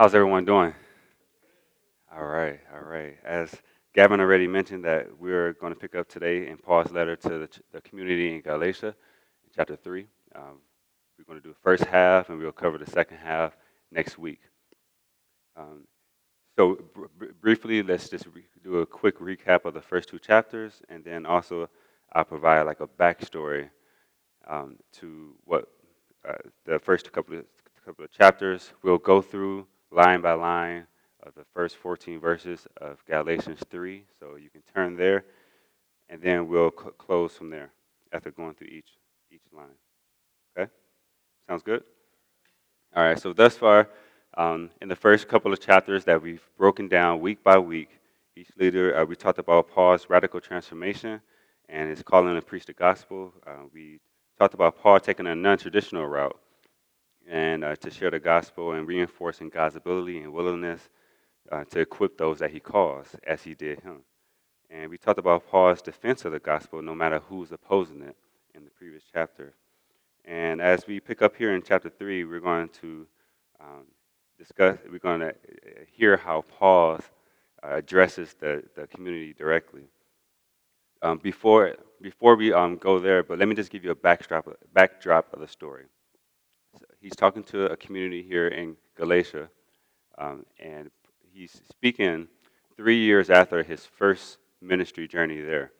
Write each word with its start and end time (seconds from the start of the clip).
How's 0.00 0.14
everyone 0.14 0.44
doing? 0.44 0.72
All 2.14 2.24
right, 2.24 2.60
all 2.72 2.88
right. 2.88 3.16
As 3.24 3.52
Gavin 3.96 4.20
already 4.20 4.46
mentioned, 4.46 4.84
that 4.84 5.08
we're 5.18 5.54
going 5.54 5.74
to 5.74 5.78
pick 5.80 5.96
up 5.96 6.08
today 6.08 6.46
in 6.46 6.56
Paul's 6.56 6.92
letter 6.92 7.16
to 7.16 7.28
the, 7.30 7.48
the 7.72 7.80
community 7.80 8.32
in 8.32 8.40
Galatia, 8.40 8.94
chapter 9.56 9.74
three. 9.74 10.06
Um, 10.36 10.60
we're 11.18 11.24
going 11.24 11.40
to 11.40 11.42
do 11.42 11.52
the 11.52 11.58
first 11.64 11.84
half, 11.84 12.30
and 12.30 12.38
we'll 12.38 12.52
cover 12.52 12.78
the 12.78 12.88
second 12.88 13.16
half 13.16 13.56
next 13.90 14.18
week. 14.18 14.38
Um, 15.56 15.88
so, 16.56 16.78
br- 16.94 17.32
briefly, 17.40 17.82
let's 17.82 18.08
just 18.08 18.26
re- 18.26 18.46
do 18.62 18.78
a 18.78 18.86
quick 18.86 19.18
recap 19.18 19.64
of 19.64 19.74
the 19.74 19.82
first 19.82 20.08
two 20.10 20.20
chapters, 20.20 20.80
and 20.88 21.04
then 21.04 21.26
also 21.26 21.68
I'll 22.12 22.24
provide 22.24 22.62
like 22.62 22.78
a 22.78 22.86
backstory 22.86 23.68
um, 24.46 24.76
to 24.92 25.34
what 25.44 25.66
uh, 26.24 26.34
the 26.66 26.78
first 26.78 27.12
couple 27.12 27.38
of 27.38 27.46
couple 27.84 28.04
of 28.04 28.12
chapters. 28.12 28.70
We'll 28.84 28.98
go 28.98 29.20
through 29.20 29.66
line 29.92 30.20
by 30.22 30.32
line 30.34 30.86
of 31.22 31.34
the 31.34 31.44
first 31.54 31.76
14 31.76 32.20
verses 32.20 32.66
of 32.78 33.04
Galatians 33.06 33.60
3. 33.70 34.04
So 34.20 34.36
you 34.36 34.50
can 34.50 34.62
turn 34.74 34.96
there, 34.96 35.24
and 36.08 36.22
then 36.22 36.48
we'll 36.48 36.72
cl- 36.78 36.92
close 36.92 37.34
from 37.36 37.50
there 37.50 37.70
after 38.12 38.30
going 38.30 38.54
through 38.54 38.68
each 38.68 38.90
each 39.32 39.42
line. 39.52 39.66
Okay, 40.58 40.70
sounds 41.48 41.62
good. 41.62 41.82
All 42.96 43.04
right. 43.04 43.20
So 43.20 43.32
thus 43.34 43.56
far, 43.56 43.88
um, 44.36 44.70
in 44.82 44.88
the 44.88 44.96
first 44.96 45.28
couple 45.28 45.52
of 45.54 45.60
chapters 45.60 46.04
that 46.06 46.22
we've 46.22 46.42
broken 46.58 46.88
down 46.88 47.20
week 47.20 47.44
by 47.44 47.58
week, 47.58 47.90
each 48.36 48.50
leader 48.58 48.98
uh, 48.98 49.04
we 49.06 49.16
talked 49.16 49.38
about 49.38 49.70
Paul's 49.70 50.08
radical 50.10 50.40
transformation 50.40 51.20
and 51.68 51.90
his 51.90 52.02
calling 52.02 52.34
to 52.34 52.42
preach 52.42 52.66
the 52.66 52.74
gospel. 52.74 53.32
Uh, 53.46 53.64
we 53.74 54.00
talked 54.38 54.54
about 54.54 54.78
Paul 54.82 55.00
taking 55.00 55.28
a 55.28 55.36
non-traditional 55.36 56.06
route 56.08 56.38
and 57.28 57.62
uh, 57.62 57.76
to 57.76 57.90
share 57.90 58.10
the 58.10 58.18
gospel 58.18 58.72
and 58.72 58.88
reinforcing 58.88 59.50
God's 59.50 59.76
ability 59.76 60.18
and 60.18 60.32
willingness 60.32 60.88
uh, 61.52 61.64
to 61.64 61.80
equip 61.80 62.16
those 62.16 62.38
that 62.38 62.50
he 62.50 62.60
calls, 62.60 63.14
as 63.26 63.42
he 63.42 63.54
did 63.54 63.80
him. 63.80 63.98
And 64.70 64.90
we 64.90 64.98
talked 64.98 65.18
about 65.18 65.48
Paul's 65.48 65.82
defense 65.82 66.24
of 66.24 66.32
the 66.32 66.38
gospel, 66.38 66.82
no 66.82 66.94
matter 66.94 67.20
who's 67.20 67.52
opposing 67.52 68.02
it, 68.02 68.16
in 68.54 68.64
the 68.64 68.70
previous 68.70 69.02
chapter. 69.12 69.54
And 70.24 70.60
as 70.60 70.86
we 70.86 71.00
pick 71.00 71.22
up 71.22 71.36
here 71.36 71.54
in 71.54 71.62
chapter 71.62 71.88
three, 71.88 72.24
we're 72.24 72.40
going 72.40 72.68
to 72.80 73.06
um, 73.60 73.86
discuss. 74.38 74.78
We're 74.90 74.98
going 74.98 75.20
to 75.20 75.30
uh, 75.30 75.32
hear 75.92 76.16
how 76.16 76.42
Paul 76.58 77.00
uh, 77.62 77.76
addresses 77.76 78.34
the, 78.38 78.62
the 78.74 78.86
community 78.86 79.32
directly. 79.32 79.84
Um, 81.00 81.18
before 81.18 81.76
before 82.02 82.36
we 82.36 82.52
um, 82.52 82.76
go 82.76 82.98
there, 82.98 83.22
but 83.22 83.38
let 83.38 83.48
me 83.48 83.54
just 83.54 83.70
give 83.70 83.84
you 83.84 83.90
a 83.92 83.94
backdrop 83.94 84.48
backdrop 84.72 85.32
of 85.32 85.40
the 85.40 85.48
story. 85.48 85.84
He's 87.00 87.14
talking 87.14 87.44
to 87.44 87.66
a 87.66 87.76
community 87.76 88.22
here 88.22 88.48
in 88.48 88.76
Galatia, 88.96 89.48
um, 90.18 90.44
and 90.58 90.90
he's 91.32 91.60
speaking 91.70 92.26
three 92.76 92.98
years 92.98 93.30
after 93.30 93.62
his 93.62 93.86
first 93.86 94.38
ministry 94.60 95.06
journey 95.06 95.40
there. 95.40 95.70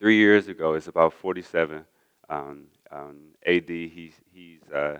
Three 0.00 0.16
years 0.16 0.48
ago, 0.48 0.72
it's 0.72 0.88
about 0.88 1.12
47 1.12 1.84
um, 2.30 2.64
um, 2.90 3.16
AD. 3.46 3.68
He's, 3.68 4.14
he's, 4.32 4.62
uh, 4.74 4.98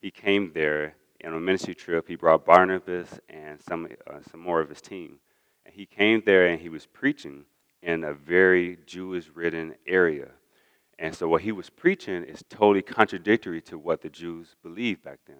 he 0.00 0.10
came 0.10 0.52
there 0.54 0.94
on 1.24 1.34
a 1.34 1.40
ministry 1.40 1.74
trip. 1.74 2.08
He 2.08 2.16
brought 2.16 2.46
Barnabas 2.46 3.20
and 3.28 3.60
some, 3.60 3.88
uh, 4.06 4.20
some 4.30 4.40
more 4.40 4.60
of 4.60 4.70
his 4.70 4.80
team. 4.80 5.18
And 5.66 5.74
he 5.74 5.84
came 5.84 6.22
there 6.24 6.46
and 6.46 6.60
he 6.60 6.70
was 6.70 6.86
preaching 6.86 7.44
in 7.82 8.04
a 8.04 8.14
very 8.14 8.78
Jewish 8.86 9.28
ridden 9.34 9.74
area. 9.86 10.28
And 11.02 11.12
so 11.12 11.26
what 11.26 11.42
he 11.42 11.50
was 11.50 11.68
preaching 11.68 12.22
is 12.22 12.44
totally 12.48 12.80
contradictory 12.80 13.60
to 13.62 13.76
what 13.76 14.02
the 14.02 14.08
Jews 14.08 14.54
believed 14.62 15.02
back 15.02 15.18
then. 15.26 15.36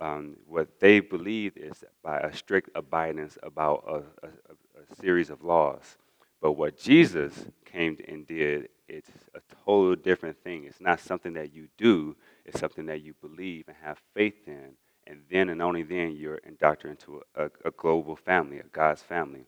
Um, 0.00 0.36
what 0.48 0.80
they 0.80 0.98
believed 0.98 1.58
is 1.58 1.84
by 2.02 2.18
a 2.18 2.34
strict 2.34 2.70
abidance 2.74 3.38
about 3.44 3.84
a, 3.86 4.26
a, 4.26 4.30
a, 4.30 4.94
series 5.00 5.30
of 5.30 5.44
laws. 5.44 5.96
But 6.42 6.52
what 6.52 6.76
Jesus 6.76 7.46
came 7.64 7.98
and 8.08 8.26
did, 8.26 8.68
it's 8.88 9.10
a 9.36 9.40
total 9.64 9.94
different 9.94 10.42
thing. 10.42 10.64
It's 10.64 10.80
not 10.80 10.98
something 10.98 11.34
that 11.34 11.54
you 11.54 11.68
do, 11.78 12.16
it's 12.44 12.58
something 12.58 12.86
that 12.86 13.02
you 13.02 13.14
believe 13.20 13.66
and 13.68 13.76
have 13.84 14.00
faith 14.12 14.48
in. 14.48 14.72
And 15.06 15.20
then 15.30 15.50
and 15.50 15.62
only 15.62 15.84
then 15.84 16.16
you're 16.16 16.38
indoctrinated 16.38 17.02
into 17.02 17.22
a, 17.36 17.48
a 17.64 17.70
global 17.70 18.16
family, 18.16 18.58
a 18.58 18.64
God's 18.64 19.02
family. 19.02 19.46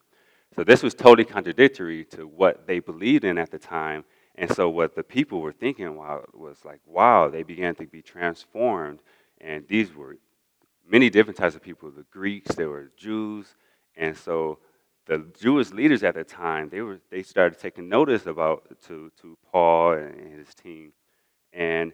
So 0.54 0.62
this 0.62 0.84
was 0.84 0.94
totally 0.94 1.24
contradictory 1.24 2.04
to 2.06 2.28
what 2.28 2.68
they 2.68 2.78
believed 2.78 3.24
in 3.24 3.38
at 3.38 3.50
the 3.50 3.58
time. 3.58 4.04
And 4.34 4.50
so 4.50 4.68
what 4.68 4.94
the 4.94 5.02
people 5.02 5.40
were 5.40 5.52
thinking 5.52 5.96
was 5.96 6.58
like, 6.64 6.80
wow, 6.86 7.28
they 7.28 7.42
began 7.42 7.74
to 7.76 7.86
be 7.86 8.02
transformed. 8.02 9.00
And 9.40 9.66
these 9.68 9.94
were 9.94 10.16
many 10.88 11.10
different 11.10 11.36
types 11.36 11.54
of 11.54 11.62
people 11.62 11.90
the 11.90 12.04
Greeks, 12.10 12.54
there 12.54 12.68
were 12.68 12.90
Jews. 12.96 13.54
And 13.96 14.16
so 14.16 14.58
the 15.06 15.26
Jewish 15.38 15.70
leaders 15.70 16.02
at 16.02 16.14
the 16.14 16.24
time, 16.24 16.68
they, 16.70 16.80
were, 16.80 17.00
they 17.10 17.22
started 17.22 17.58
taking 17.58 17.88
notice 17.88 18.26
about 18.26 18.64
to, 18.86 19.10
to 19.20 19.36
Paul 19.50 19.94
and 19.94 20.38
his 20.38 20.54
team. 20.54 20.92
And, 21.52 21.92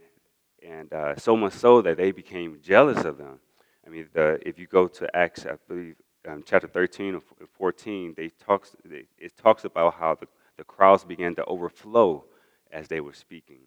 and 0.65 0.93
uh, 0.93 1.17
so 1.17 1.37
much 1.37 1.55
so 1.55 1.83
that 1.83 1.97
they 1.97 2.13
became 2.13 2.59
jealous 2.63 3.05
of 3.05 3.19
them. 3.19 3.41
I 3.87 3.91
mean, 3.91 4.07
the, 4.13 4.39
if 4.47 4.59
you 4.59 4.67
go 4.67 4.87
to 4.87 5.17
Acts, 5.17 5.47
I 5.47 5.57
believe 5.67 5.97
um, 6.29 6.43
chapter 6.45 6.69
13 6.69 7.15
or 7.15 7.23
14, 7.57 8.15
they 8.17 8.29
talks, 8.29 8.77
it 9.19 9.37
talks 9.37 9.65
about 9.65 9.95
how 9.95 10.15
the, 10.15 10.27
the 10.27 10.38
crowds 10.79 11.03
began 11.05 11.35
to 11.35 11.45
overflow 11.47 12.25
as 12.71 12.87
they 12.87 13.01
were 13.01 13.13
speaking. 13.13 13.59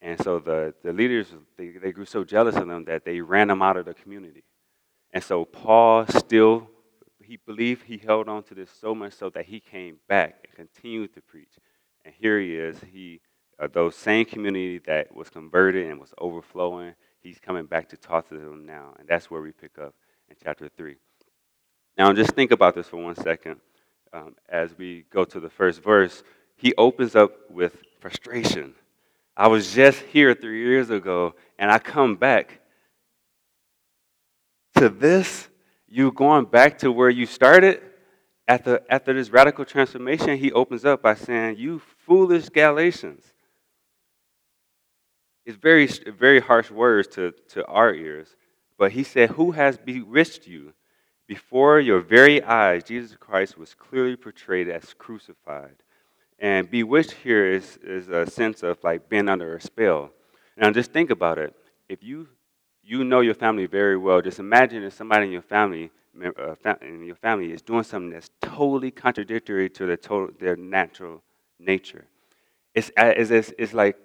And 0.00 0.18
so 0.22 0.38
the, 0.38 0.72
the 0.82 0.94
leaders, 0.94 1.28
they, 1.58 1.68
they 1.68 1.92
grew 1.92 2.06
so 2.06 2.24
jealous 2.24 2.56
of 2.56 2.66
them 2.66 2.86
that 2.86 3.04
they 3.04 3.20
ran 3.20 3.48
them 3.48 3.60
out 3.60 3.76
of 3.76 3.84
the 3.84 3.92
community. 3.92 4.44
And 5.12 5.22
so 5.22 5.44
Paul 5.44 6.06
still, 6.06 6.68
he 7.22 7.36
believed 7.36 7.82
he 7.84 7.98
held 7.98 8.30
on 8.30 8.44
to 8.44 8.54
this 8.54 8.70
so 8.70 8.94
much 8.94 9.12
so 9.12 9.28
that 9.30 9.44
he 9.44 9.60
came 9.60 9.98
back 10.08 10.46
and 10.46 10.68
continued 10.68 11.14
to 11.14 11.20
preach. 11.20 11.52
And 12.02 12.14
here 12.18 12.40
he 12.40 12.56
is, 12.56 12.78
he, 12.90 13.20
uh, 13.58 13.68
those 13.70 13.94
same 13.94 14.24
community 14.24 14.78
that 14.86 15.14
was 15.14 15.28
converted 15.28 15.90
and 15.90 16.00
was 16.00 16.14
overflowing, 16.18 16.94
he's 17.20 17.38
coming 17.38 17.66
back 17.66 17.90
to 17.90 17.98
talk 17.98 18.28
to 18.30 18.34
them 18.34 18.64
now. 18.64 18.94
And 18.98 19.06
that's 19.06 19.30
where 19.30 19.42
we 19.42 19.52
pick 19.52 19.78
up 19.78 19.94
in 20.30 20.36
chapter 20.42 20.70
3. 20.70 20.96
Now, 21.98 22.10
just 22.14 22.32
think 22.32 22.52
about 22.52 22.74
this 22.74 22.88
for 22.88 22.96
one 22.96 23.16
second. 23.16 23.60
Um, 24.14 24.36
as 24.48 24.78
we 24.78 25.04
go 25.10 25.24
to 25.24 25.40
the 25.40 25.50
first 25.50 25.82
verse, 25.82 26.22
he 26.56 26.74
opens 26.76 27.14
up 27.14 27.50
with 27.50 27.76
frustration. 28.00 28.74
I 29.36 29.48
was 29.48 29.72
just 29.72 30.00
here 30.00 30.34
three 30.34 30.64
years 30.64 30.90
ago, 30.90 31.34
and 31.58 31.70
I 31.70 31.78
come 31.78 32.16
back 32.16 32.60
to 34.76 34.88
this. 34.88 35.48
You 35.88 36.10
going 36.12 36.46
back 36.46 36.78
to 36.78 36.90
where 36.90 37.10
you 37.10 37.26
started? 37.26 37.80
After, 38.46 38.80
after 38.90 39.14
this 39.14 39.30
radical 39.30 39.64
transformation, 39.64 40.36
he 40.36 40.52
opens 40.52 40.84
up 40.84 41.02
by 41.02 41.14
saying, 41.14 41.56
You 41.58 41.80
foolish 42.06 42.48
Galatians. 42.48 43.24
It's 45.46 45.56
very, 45.56 45.86
very 45.86 46.40
harsh 46.40 46.70
words 46.70 47.08
to, 47.14 47.32
to 47.50 47.64
our 47.66 47.94
ears, 47.94 48.34
but 48.78 48.92
he 48.92 49.02
said, 49.02 49.30
Who 49.30 49.52
has 49.52 49.76
bewitched 49.76 50.46
you? 50.46 50.74
Before 51.26 51.80
your 51.80 52.00
very 52.00 52.42
eyes, 52.42 52.84
Jesus 52.84 53.16
Christ 53.18 53.56
was 53.56 53.74
clearly 53.74 54.16
portrayed 54.16 54.68
as 54.68 54.94
crucified. 54.94 55.76
And 56.38 56.70
bewitched 56.70 57.12
here 57.12 57.46
is, 57.46 57.78
is 57.82 58.08
a 58.08 58.26
sense 58.26 58.62
of 58.62 58.82
like 58.82 59.08
being 59.08 59.28
under 59.28 59.56
a 59.56 59.60
spell. 59.60 60.10
Now, 60.56 60.70
just 60.70 60.92
think 60.92 61.10
about 61.10 61.38
it. 61.38 61.54
If 61.88 62.02
you 62.02 62.28
you 62.82 63.02
know 63.02 63.20
your 63.20 63.34
family 63.34 63.66
very 63.66 63.96
well, 63.96 64.20
just 64.20 64.38
imagine 64.38 64.82
if 64.82 64.92
somebody 64.92 65.26
in 65.26 65.32
your 65.32 65.42
family 65.42 65.90
uh, 66.22 66.54
in 66.82 67.04
your 67.04 67.16
family 67.16 67.52
is 67.52 67.60
doing 67.62 67.82
something 67.82 68.10
that's 68.10 68.30
totally 68.40 68.90
contradictory 68.90 69.68
to 69.68 69.86
their 69.86 69.96
total, 69.96 70.28
their 70.38 70.54
natural 70.54 71.22
nature. 71.58 72.06
It's, 72.74 72.90
uh, 72.96 73.12
it's, 73.16 73.30
it's, 73.30 73.52
it's 73.58 73.74
like 73.74 73.96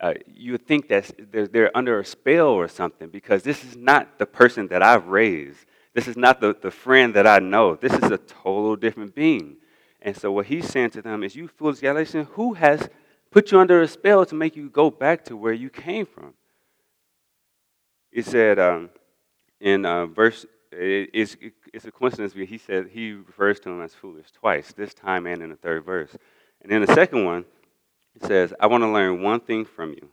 uh, 0.00 0.14
you 0.26 0.52
would 0.52 0.66
think 0.66 0.88
that 0.88 1.10
they're, 1.32 1.46
they're 1.48 1.76
under 1.76 1.98
a 1.98 2.04
spell 2.04 2.48
or 2.48 2.68
something 2.68 3.08
because 3.08 3.42
this 3.42 3.64
is 3.64 3.76
not 3.76 4.18
the 4.18 4.26
person 4.26 4.68
that 4.68 4.82
I've 4.82 5.08
raised. 5.08 5.66
This 5.92 6.06
is 6.06 6.16
not 6.16 6.40
the, 6.40 6.54
the 6.60 6.70
friend 6.70 7.14
that 7.14 7.26
I 7.26 7.40
know. 7.40 7.74
This 7.74 7.92
is 7.92 8.10
a 8.10 8.18
total 8.18 8.76
different 8.76 9.14
being. 9.14 9.56
And 10.02 10.16
so 10.16 10.32
what 10.32 10.46
he's 10.46 10.68
saying 10.68 10.90
to 10.90 11.02
them 11.02 11.22
is, 11.22 11.36
you 11.36 11.48
foolish 11.48 11.80
Galatians, 11.80 12.28
who 12.32 12.54
has 12.54 12.88
put 13.30 13.52
you 13.52 13.58
under 13.58 13.82
a 13.82 13.88
spell 13.88 14.24
to 14.26 14.34
make 14.34 14.56
you 14.56 14.70
go 14.70 14.90
back 14.90 15.24
to 15.26 15.36
where 15.36 15.52
you 15.52 15.70
came 15.70 16.06
from? 16.06 16.34
He 18.10 18.22
said 18.22 18.58
um, 18.58 18.90
in 19.60 19.84
uh, 19.84 20.06
verse, 20.06 20.46
it, 20.72 21.10
it's, 21.12 21.36
it's 21.72 21.84
a 21.84 21.92
coincidence 21.92 22.32
because 22.32 22.48
he 22.48 22.58
said 22.58 22.88
he 22.88 23.12
refers 23.12 23.60
to 23.60 23.70
him 23.70 23.82
as 23.82 23.94
foolish 23.94 24.30
twice, 24.32 24.72
this 24.72 24.94
time 24.94 25.26
and 25.26 25.42
in 25.42 25.50
the 25.50 25.56
third 25.56 25.84
verse. 25.84 26.16
And 26.62 26.72
then 26.72 26.80
the 26.82 26.94
second 26.94 27.24
one, 27.24 27.44
he 28.14 28.26
says, 28.26 28.52
I 28.58 28.66
want 28.66 28.82
to 28.82 28.88
learn 28.88 29.22
one 29.22 29.40
thing 29.40 29.64
from 29.64 29.90
you. 29.90 30.08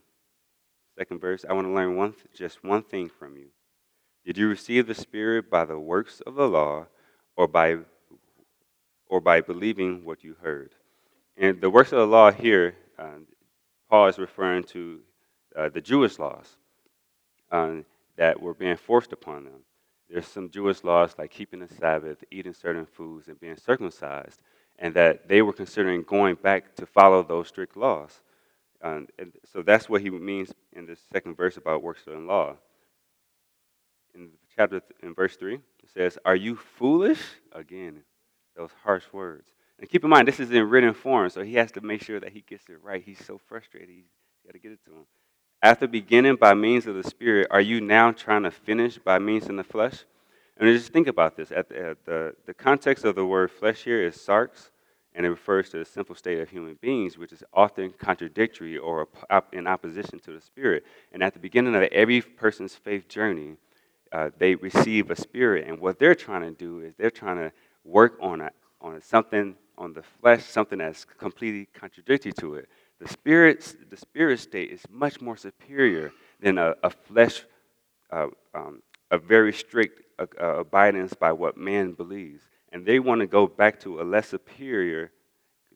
Second 0.98 1.20
verse, 1.20 1.44
I 1.48 1.52
want 1.52 1.66
to 1.66 1.72
learn 1.72 1.96
one, 1.96 2.14
just 2.34 2.62
one 2.64 2.82
thing 2.82 3.08
from 3.08 3.36
you. 3.36 3.46
Did 4.24 4.36
you 4.36 4.48
receive 4.48 4.86
the 4.86 4.94
Spirit 4.94 5.48
by 5.48 5.64
the 5.64 5.78
works 5.78 6.20
of 6.26 6.34
the 6.34 6.48
law 6.48 6.86
or 7.36 7.48
by, 7.48 7.78
or 9.08 9.20
by 9.20 9.40
believing 9.40 10.04
what 10.04 10.22
you 10.24 10.36
heard? 10.42 10.74
And 11.36 11.60
the 11.60 11.70
works 11.70 11.92
of 11.92 11.98
the 11.98 12.06
law 12.06 12.30
here, 12.30 12.74
uh, 12.98 13.20
Paul 13.88 14.08
is 14.08 14.18
referring 14.18 14.64
to 14.64 15.00
uh, 15.56 15.68
the 15.68 15.80
Jewish 15.80 16.18
laws 16.18 16.56
uh, 17.50 17.76
that 18.16 18.40
were 18.40 18.54
being 18.54 18.76
forced 18.76 19.12
upon 19.12 19.44
them. 19.44 19.60
there's 20.10 20.26
some 20.26 20.50
Jewish 20.50 20.84
laws 20.84 21.14
like 21.18 21.30
keeping 21.30 21.60
the 21.60 21.68
Sabbath, 21.68 22.22
eating 22.30 22.54
certain 22.54 22.86
foods, 22.86 23.28
and 23.28 23.38
being 23.38 23.56
circumcised, 23.56 24.40
and 24.78 24.94
that 24.94 25.28
they 25.28 25.42
were 25.42 25.52
considering 25.52 26.02
going 26.02 26.34
back 26.36 26.74
to 26.76 26.86
follow 26.86 27.22
those 27.22 27.48
strict 27.48 27.76
laws. 27.76 28.22
Um, 28.82 29.08
and 29.18 29.32
so 29.52 29.62
that's 29.62 29.88
what 29.88 30.02
he 30.02 30.10
means 30.10 30.52
in 30.72 30.86
the 30.86 30.96
second 31.12 31.36
verse 31.36 31.56
about 31.56 31.82
works 31.82 32.06
of 32.06 32.14
the 32.14 32.20
law. 32.20 32.56
In 34.14 34.30
chapter 34.56 34.80
in 35.02 35.14
verse 35.14 35.36
three, 35.36 35.56
it 35.56 35.90
says, 35.92 36.18
"Are 36.24 36.36
you 36.36 36.56
foolish?" 36.56 37.22
Again, 37.52 38.02
those 38.58 38.70
harsh 38.82 39.04
words. 39.12 39.48
And 39.78 39.88
keep 39.88 40.04
in 40.04 40.10
mind, 40.10 40.28
this 40.28 40.40
is 40.40 40.50
in 40.50 40.68
written 40.68 40.92
form, 40.92 41.30
so 41.30 41.42
he 41.42 41.54
has 41.54 41.70
to 41.72 41.80
make 41.80 42.02
sure 42.02 42.20
that 42.20 42.32
he 42.32 42.42
gets 42.42 42.68
it 42.68 42.82
right. 42.82 43.02
He's 43.02 43.24
so 43.24 43.38
frustrated; 43.38 43.88
he's 43.88 44.04
got 44.44 44.52
to 44.52 44.58
get 44.58 44.72
it 44.72 44.80
to 44.86 44.90
him. 44.90 45.06
After 45.62 45.86
beginning 45.86 46.36
by 46.36 46.54
means 46.54 46.86
of 46.86 46.96
the 46.96 47.04
Spirit, 47.08 47.48
are 47.50 47.60
you 47.60 47.80
now 47.80 48.12
trying 48.12 48.42
to 48.42 48.50
finish 48.50 48.98
by 48.98 49.18
means 49.18 49.46
in 49.46 49.56
the 49.56 49.64
flesh? 49.64 50.04
And 50.56 50.68
just 50.76 50.92
think 50.92 51.06
about 51.06 51.36
this. 51.36 51.52
At 51.52 51.68
the, 51.68 51.90
at 51.90 52.04
the, 52.04 52.34
the 52.46 52.54
context 52.54 53.04
of 53.04 53.14
the 53.14 53.24
word 53.24 53.50
flesh 53.50 53.84
here 53.84 54.04
is 54.04 54.16
sarx, 54.16 54.70
and 55.14 55.24
it 55.24 55.30
refers 55.30 55.70
to 55.70 55.78
the 55.78 55.84
simple 55.84 56.16
state 56.16 56.40
of 56.40 56.50
human 56.50 56.76
beings, 56.80 57.16
which 57.16 57.32
is 57.32 57.44
often 57.52 57.92
contradictory 57.92 58.76
or 58.76 59.08
in 59.52 59.66
opposition 59.68 60.18
to 60.20 60.32
the 60.32 60.40
spirit. 60.40 60.84
And 61.12 61.22
at 61.22 61.32
the 61.32 61.40
beginning 61.40 61.76
of 61.76 61.82
every 61.82 62.20
person's 62.20 62.74
faith 62.74 63.08
journey, 63.08 63.56
uh, 64.10 64.30
they 64.38 64.54
receive 64.56 65.10
a 65.10 65.16
spirit, 65.16 65.66
and 65.66 65.78
what 65.80 65.98
they're 65.98 66.14
trying 66.14 66.42
to 66.42 66.50
do 66.50 66.80
is 66.80 66.94
they're 66.96 67.10
trying 67.10 67.36
to 67.36 67.52
work 67.88 68.18
on 68.20 68.48
on 68.80 69.00
something 69.00 69.56
on 69.76 69.92
the 69.92 70.02
flesh, 70.02 70.44
something 70.44 70.78
that's 70.78 71.04
completely 71.04 71.68
contradictory 71.72 72.32
to 72.32 72.54
it. 72.54 72.68
The 73.00 73.08
spirit, 73.08 73.76
the 73.90 73.96
spirit 73.96 74.40
state 74.40 74.70
is 74.70 74.82
much 74.90 75.20
more 75.20 75.36
superior 75.36 76.12
than 76.40 76.58
a, 76.58 76.74
a 76.82 76.90
flesh, 76.90 77.44
uh, 78.10 78.26
um, 78.54 78.82
a 79.10 79.18
very 79.18 79.52
strict 79.52 80.02
uh, 80.18 80.26
uh, 80.40 80.58
abidance 80.58 81.14
by 81.14 81.32
what 81.32 81.56
man 81.56 81.92
believes 81.92 82.42
and 82.72 82.84
they 82.84 82.98
want 82.98 83.20
to 83.20 83.26
go 83.26 83.46
back 83.46 83.80
to 83.80 84.00
a 84.00 84.04
less 84.04 84.28
superior, 84.28 85.10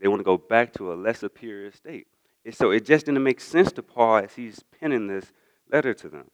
they 0.00 0.08
want 0.08 0.20
to 0.20 0.25
go 0.25 0.37
back 0.37 0.73
to 0.75 0.93
a 0.93 0.94
less 0.94 1.20
superior 1.20 1.73
state. 1.73 2.06
And 2.44 2.55
so 2.55 2.70
it 2.70 2.85
just 2.85 3.06
didn't 3.06 3.23
make 3.23 3.41
sense 3.41 3.73
to 3.73 3.82
Paul 3.82 4.19
as 4.19 4.35
he's 4.35 4.62
penning 4.81 5.06
this 5.06 5.32
letter 5.70 5.94
to 5.94 6.08
them. 6.08 6.31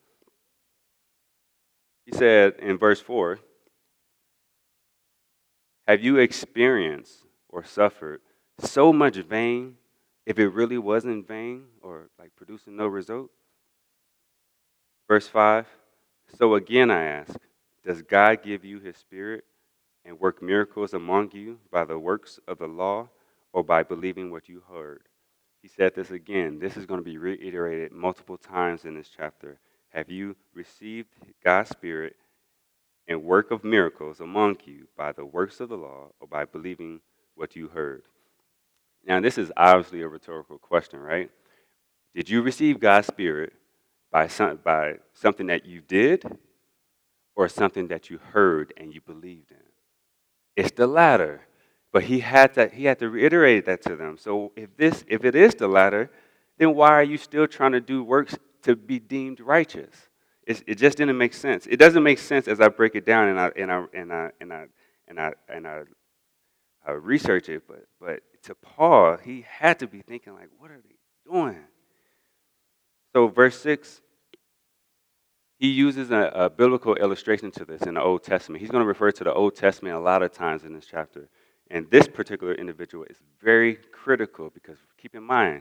He 2.06 2.12
said 2.16 2.54
in 2.58 2.78
verse 2.78 3.00
4 3.00 3.38
Have 5.88 6.04
you 6.04 6.18
experienced 6.18 7.24
or 7.48 7.64
suffered 7.64 8.20
so 8.60 8.92
much 8.92 9.16
vain 9.16 9.76
if 10.26 10.38
it 10.38 10.48
really 10.48 10.76
wasn't 10.76 11.26
vain 11.26 11.64
or 11.80 12.10
like 12.18 12.36
producing 12.36 12.76
no 12.76 12.86
result? 12.86 13.30
Verse 15.08 15.26
5 15.28 15.66
So 16.36 16.56
again 16.56 16.90
I 16.90 17.04
ask, 17.04 17.40
does 17.86 18.02
God 18.02 18.42
give 18.42 18.66
you 18.66 18.80
his 18.80 18.98
spirit 18.98 19.44
and 20.04 20.20
work 20.20 20.42
miracles 20.42 20.92
among 20.92 21.30
you 21.32 21.58
by 21.72 21.86
the 21.86 21.98
works 21.98 22.38
of 22.46 22.58
the 22.58 22.66
law 22.66 23.08
or 23.54 23.64
by 23.64 23.82
believing 23.82 24.30
what 24.30 24.46
you 24.46 24.62
heard. 24.70 25.08
He 25.62 25.68
said 25.68 25.94
this 25.94 26.10
again. 26.10 26.58
This 26.58 26.76
is 26.76 26.84
going 26.84 27.00
to 27.00 27.10
be 27.10 27.16
reiterated 27.16 27.92
multiple 27.92 28.36
times 28.36 28.84
in 28.84 28.94
this 28.94 29.08
chapter. 29.08 29.58
Have 29.88 30.10
you 30.10 30.36
received 30.52 31.08
God's 31.42 31.70
Spirit 31.70 32.16
and 33.08 33.24
work 33.24 33.50
of 33.50 33.64
miracles 33.64 34.20
among 34.20 34.58
you 34.64 34.86
by 34.96 35.12
the 35.12 35.24
works 35.24 35.60
of 35.60 35.70
the 35.70 35.76
law 35.76 36.10
or 36.20 36.28
by 36.28 36.44
believing 36.44 37.00
what 37.34 37.56
you 37.56 37.68
heard? 37.68 38.02
Now, 39.04 39.20
this 39.20 39.38
is 39.38 39.50
obviously 39.56 40.02
a 40.02 40.08
rhetorical 40.08 40.58
question, 40.58 41.00
right? 41.00 41.30
Did 42.14 42.28
you 42.28 42.42
receive 42.42 42.78
God's 42.78 43.06
Spirit 43.06 43.52
by, 44.12 44.28
some, 44.28 44.58
by 44.62 44.96
something 45.14 45.46
that 45.46 45.64
you 45.64 45.80
did 45.80 46.24
or 47.34 47.48
something 47.48 47.88
that 47.88 48.10
you 48.10 48.18
heard 48.18 48.74
and 48.76 48.94
you 48.94 49.00
believed 49.00 49.50
in? 49.50 49.56
It's 50.56 50.72
the 50.72 50.86
latter. 50.86 51.42
But 51.92 52.04
he 52.04 52.20
had 52.20 52.54
to 52.54 52.68
he 52.68 52.84
had 52.84 52.98
to 52.98 53.08
reiterate 53.08 53.64
that 53.66 53.82
to 53.82 53.96
them. 53.96 54.18
So 54.18 54.52
if 54.56 54.76
this 54.76 55.04
if 55.08 55.24
it 55.24 55.34
is 55.34 55.54
the 55.54 55.68
latter, 55.68 56.10
then 56.58 56.74
why 56.74 56.90
are 56.90 57.02
you 57.02 57.16
still 57.16 57.46
trying 57.46 57.72
to 57.72 57.80
do 57.80 58.04
works 58.04 58.36
to 58.62 58.76
be 58.76 58.98
deemed 58.98 59.40
righteous? 59.40 60.07
It's, 60.48 60.64
it 60.66 60.76
just 60.76 60.96
didn't 60.96 61.18
make 61.18 61.34
sense. 61.34 61.66
It 61.66 61.76
doesn't 61.76 62.02
make 62.02 62.18
sense 62.18 62.48
as 62.48 62.58
I 62.58 62.68
break 62.68 62.94
it 62.94 63.04
down 63.04 63.28
and 63.28 63.38
I 63.38 63.50
and 63.54 63.70
I 63.70 63.84
and 63.92 64.10
I 64.10 64.30
and 64.40 64.52
I 64.52 64.64
and 65.06 65.20
I, 65.20 65.32
and 65.46 65.66
I, 65.66 65.82
I 66.86 66.92
research 66.92 67.50
it. 67.50 67.64
But 67.68 67.84
but 68.00 68.20
to 68.44 68.54
Paul, 68.54 69.18
he 69.18 69.44
had 69.46 69.78
to 69.80 69.86
be 69.86 70.00
thinking 70.00 70.32
like, 70.32 70.48
what 70.58 70.70
are 70.70 70.80
they 70.80 70.96
doing? 71.30 71.58
So 73.12 73.28
verse 73.28 73.60
six, 73.60 74.00
he 75.58 75.68
uses 75.68 76.10
a, 76.10 76.32
a, 76.34 76.48
biblical 76.48 76.94
illustration 76.94 77.50
to 77.50 77.66
this 77.66 77.82
in 77.82 77.94
the 77.94 78.02
Old 78.02 78.22
Testament. 78.22 78.62
He's 78.62 78.70
going 78.70 78.82
to 78.82 78.88
refer 78.88 79.10
to 79.10 79.24
the 79.24 79.34
Old 79.34 79.54
Testament 79.54 79.96
a 79.96 80.00
lot 80.00 80.22
of 80.22 80.32
times 80.32 80.64
in 80.64 80.72
this 80.72 80.86
chapter. 80.86 81.28
And 81.70 81.90
this 81.90 82.08
particular 82.08 82.54
individual 82.54 83.04
is 83.10 83.18
very 83.42 83.74
critical 83.92 84.48
because 84.48 84.78
keep 84.96 85.14
in 85.14 85.24
mind, 85.24 85.60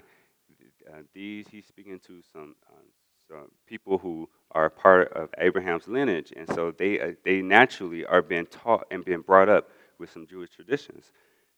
uh, 0.89 0.99
these 1.13 1.45
he's 1.51 1.65
speaking 1.67 1.99
to 2.07 2.21
some, 2.31 2.55
uh, 2.71 2.79
some 3.27 3.51
people 3.67 3.97
who 3.97 4.29
are 4.51 4.69
part 4.69 5.11
of 5.13 5.29
Abraham's 5.37 5.87
lineage, 5.87 6.33
and 6.35 6.47
so 6.53 6.71
they 6.71 6.99
uh, 6.99 7.11
they 7.23 7.41
naturally 7.41 8.05
are 8.05 8.21
being 8.21 8.45
taught 8.45 8.87
and 8.91 9.03
being 9.03 9.21
brought 9.21 9.49
up 9.49 9.69
with 9.99 10.11
some 10.11 10.25
Jewish 10.25 10.51
traditions. 10.51 11.11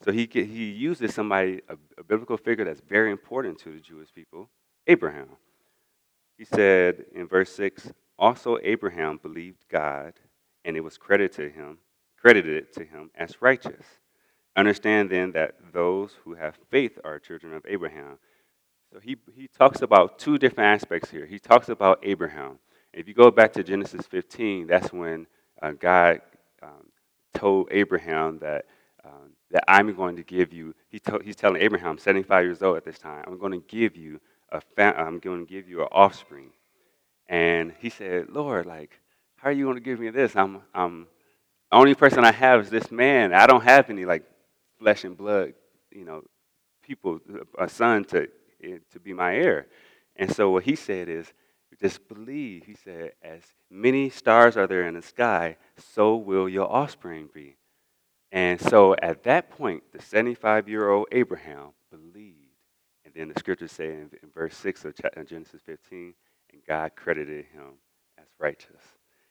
So 0.04 0.12
he 0.12 0.28
he 0.32 0.72
uses 0.72 1.14
somebody 1.14 1.62
a, 1.70 1.76
a 1.98 2.04
biblical 2.04 2.38
figure 2.38 2.66
that's 2.66 2.82
very 2.82 3.12
important 3.12 3.60
to 3.60 3.72
the 3.72 3.80
Jewish 3.80 4.14
people, 4.14 4.50
Abraham. 4.88 5.30
He 6.38 6.46
said 6.46 7.06
in 7.14 7.28
verse 7.28 7.52
six, 7.52 7.92
also, 8.20 8.58
Abraham 8.62 9.18
believed 9.18 9.64
God, 9.70 10.14
and 10.66 10.76
it 10.76 10.82
was 10.82 10.98
credited 10.98 11.32
to 11.38 11.50
him, 11.50 11.78
credited 12.18 12.74
to 12.74 12.84
him 12.84 13.12
as 13.16 13.42
righteous. 13.42 13.86
Understand 14.58 15.10
then 15.10 15.32
that 15.32 15.56
those 15.72 16.18
who 16.26 16.34
have 16.34 16.58
faith 16.70 17.00
are 17.06 17.18
children 17.18 17.54
of 17.54 17.66
Abraham. 17.66 18.20
So 18.92 19.00
he, 19.00 19.18
he 19.36 19.48
talks 19.48 19.82
about 19.82 20.18
two 20.18 20.38
different 20.38 20.82
aspects 20.82 21.12
here. 21.12 21.26
He 21.26 21.38
talks 21.38 21.70
about 21.70 22.00
Abraham. 22.04 22.58
If 22.92 23.08
you 23.08 23.14
go 23.14 23.30
back 23.30 23.54
to 23.54 23.64
Genesis 23.64 24.08
15, 24.08 24.66
that's 24.68 24.92
when 24.92 25.28
uh, 25.62 25.72
God 25.72 26.22
um, 26.64 26.90
told 27.34 27.68
Abraham 27.72 28.40
that, 28.40 28.66
um, 29.06 29.34
that 29.52 29.64
I'm 29.68 29.94
going 29.94 30.16
to 30.16 30.24
give 30.24 30.52
you, 30.52 30.74
he 30.90 31.00
told, 31.00 31.24
he's 31.24 31.36
telling 31.36 31.62
Abraham, 31.62 32.00
75 32.00 32.46
years 32.46 32.64
old 32.64 32.78
at 32.78 32.86
this 32.86 32.98
time, 32.98 33.24
I'm 33.28 33.38
going 33.38 33.52
to 33.52 33.64
give 33.68 33.96
you 33.96 34.20
a 34.52 34.60
fam- 34.60 34.96
I'm 34.98 35.20
going 35.20 35.46
to 35.46 35.50
give 35.50 35.70
you 35.70 35.82
an 35.82 35.90
offspring. 35.92 36.50
And 37.28 37.74
he 37.80 37.90
said, 37.90 38.30
Lord, 38.30 38.66
like, 38.66 39.00
how 39.36 39.50
are 39.50 39.52
you 39.52 39.66
going 39.66 39.78
to 39.78 39.82
give 39.82 40.00
me 40.00 40.10
this? 40.10 40.36
I'm, 40.36 40.62
I'm, 40.74 41.06
the 41.72 41.78
only 41.78 41.94
person 41.94 42.26
I 42.26 42.32
have 42.32 42.62
is 42.62 42.70
this 42.72 42.90
man. 42.90 43.34
I 43.34 43.46
don't 43.46 43.64
have 43.64 43.92
any, 43.92 44.06
like, 44.06 44.24
flesh 44.80 45.04
and 45.04 45.16
blood, 45.16 45.54
you 45.92 46.06
know, 46.06 46.24
people, 46.82 47.20
a 47.60 47.70
son 47.70 48.04
to, 48.06 48.28
to 48.62 49.00
be 49.00 49.14
my 49.14 49.36
heir. 49.36 49.68
And 50.16 50.34
so 50.34 50.52
what 50.52 50.64
he 50.64 50.76
said 50.76 51.10
is, 51.10 51.32
just 51.80 52.08
believe. 52.08 52.66
He 52.66 52.76
said, 52.76 53.14
as 53.22 53.42
many 53.70 54.10
stars 54.10 54.58
are 54.58 54.68
there 54.68 54.88
in 54.88 54.96
the 54.96 55.02
sky, 55.02 55.58
so 55.78 56.16
will 56.16 56.50
your 56.50 56.72
offspring 56.72 57.30
be. 57.34 57.56
And 58.32 58.60
so 58.60 58.96
at 59.02 59.24
that 59.24 59.50
point, 59.50 59.84
the 59.92 60.02
75 60.02 60.68
year 60.68 60.90
old 60.90 61.08
Abraham 61.12 61.70
believed. 61.90 62.36
And 63.06 63.14
then 63.14 63.30
the 63.30 63.40
scriptures 63.40 63.72
say 63.72 63.88
in, 63.88 64.12
in 64.22 64.30
verse 64.34 64.56
6 64.58 64.86
of 64.86 64.94
Genesis 65.28 65.62
15, 65.66 66.14
and 66.52 66.62
God 66.68 66.92
credited 66.96 67.46
him 67.54 67.78
as 68.20 68.28
righteous. 68.38 68.82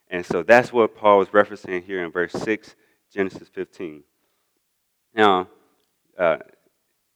And 0.08 0.24
so 0.24 0.42
that's 0.42 0.72
what 0.72 0.96
Paul 0.96 1.18
was 1.18 1.28
referencing 1.28 1.84
here 1.84 2.02
in 2.02 2.10
verse 2.10 2.32
6, 2.32 2.74
Genesis 3.12 3.48
15. 3.48 4.02
Now, 5.14 5.48
uh, 6.18 6.38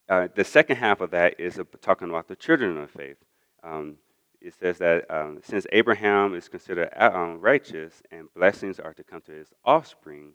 uh, 0.09 0.29
the 0.35 0.45
second 0.45 0.77
half 0.77 1.01
of 1.01 1.11
that 1.11 1.39
is 1.39 1.61
talking 1.81 2.09
about 2.09 2.29
the 2.29 2.37
children 2.37 2.77
of 2.79 2.91
faith. 2.91 3.17
Um, 3.63 3.97
it 4.41 4.55
says 4.59 4.79
that 4.79 5.09
um, 5.09 5.39
since 5.43 5.67
Abraham 5.73 6.35
is 6.35 6.49
considered 6.49 6.91
uh, 6.97 7.11
um, 7.15 7.41
righteous 7.41 8.03
and 8.11 8.29
blessings 8.35 8.81
are 8.81 8.93
to 8.95 9.05
come 9.05 9.21
to 9.23 9.33
his 9.33 9.53
offspring, 9.65 10.33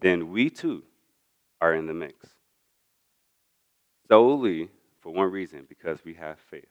then 0.00 0.30
we 0.30 0.48
too 0.48 0.84
are 1.60 1.74
in 1.74 1.86
the 1.86 1.94
mix. 1.94 2.28
Solely 4.08 4.70
for 5.00 5.12
one 5.12 5.30
reason, 5.30 5.66
because 5.68 6.04
we 6.04 6.14
have 6.14 6.38
faith. 6.38 6.64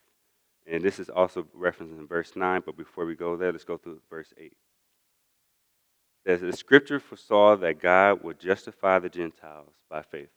And 0.66 0.84
this 0.84 1.00
is 1.00 1.10
also 1.10 1.46
referenced 1.54 2.00
in 2.00 2.08
verse 2.08 2.36
9, 2.36 2.63
but 2.66 2.78
before 2.78 3.06
we 3.06 3.16
go 3.16 3.38
there, 3.38 3.52
let's 3.52 3.63
go 3.63 3.78
through 3.78 4.00
verse 4.10 4.34
8. 4.38 4.54
There's 6.25 6.42
the 6.42 6.54
scripture 6.54 7.00
foresaw 7.00 7.58
that 7.58 7.82
God 7.82 8.24
would 8.24 8.40
justify 8.40 8.98
the 8.98 9.10
Gentiles 9.10 9.74
by 9.90 10.02
faith 10.02 10.30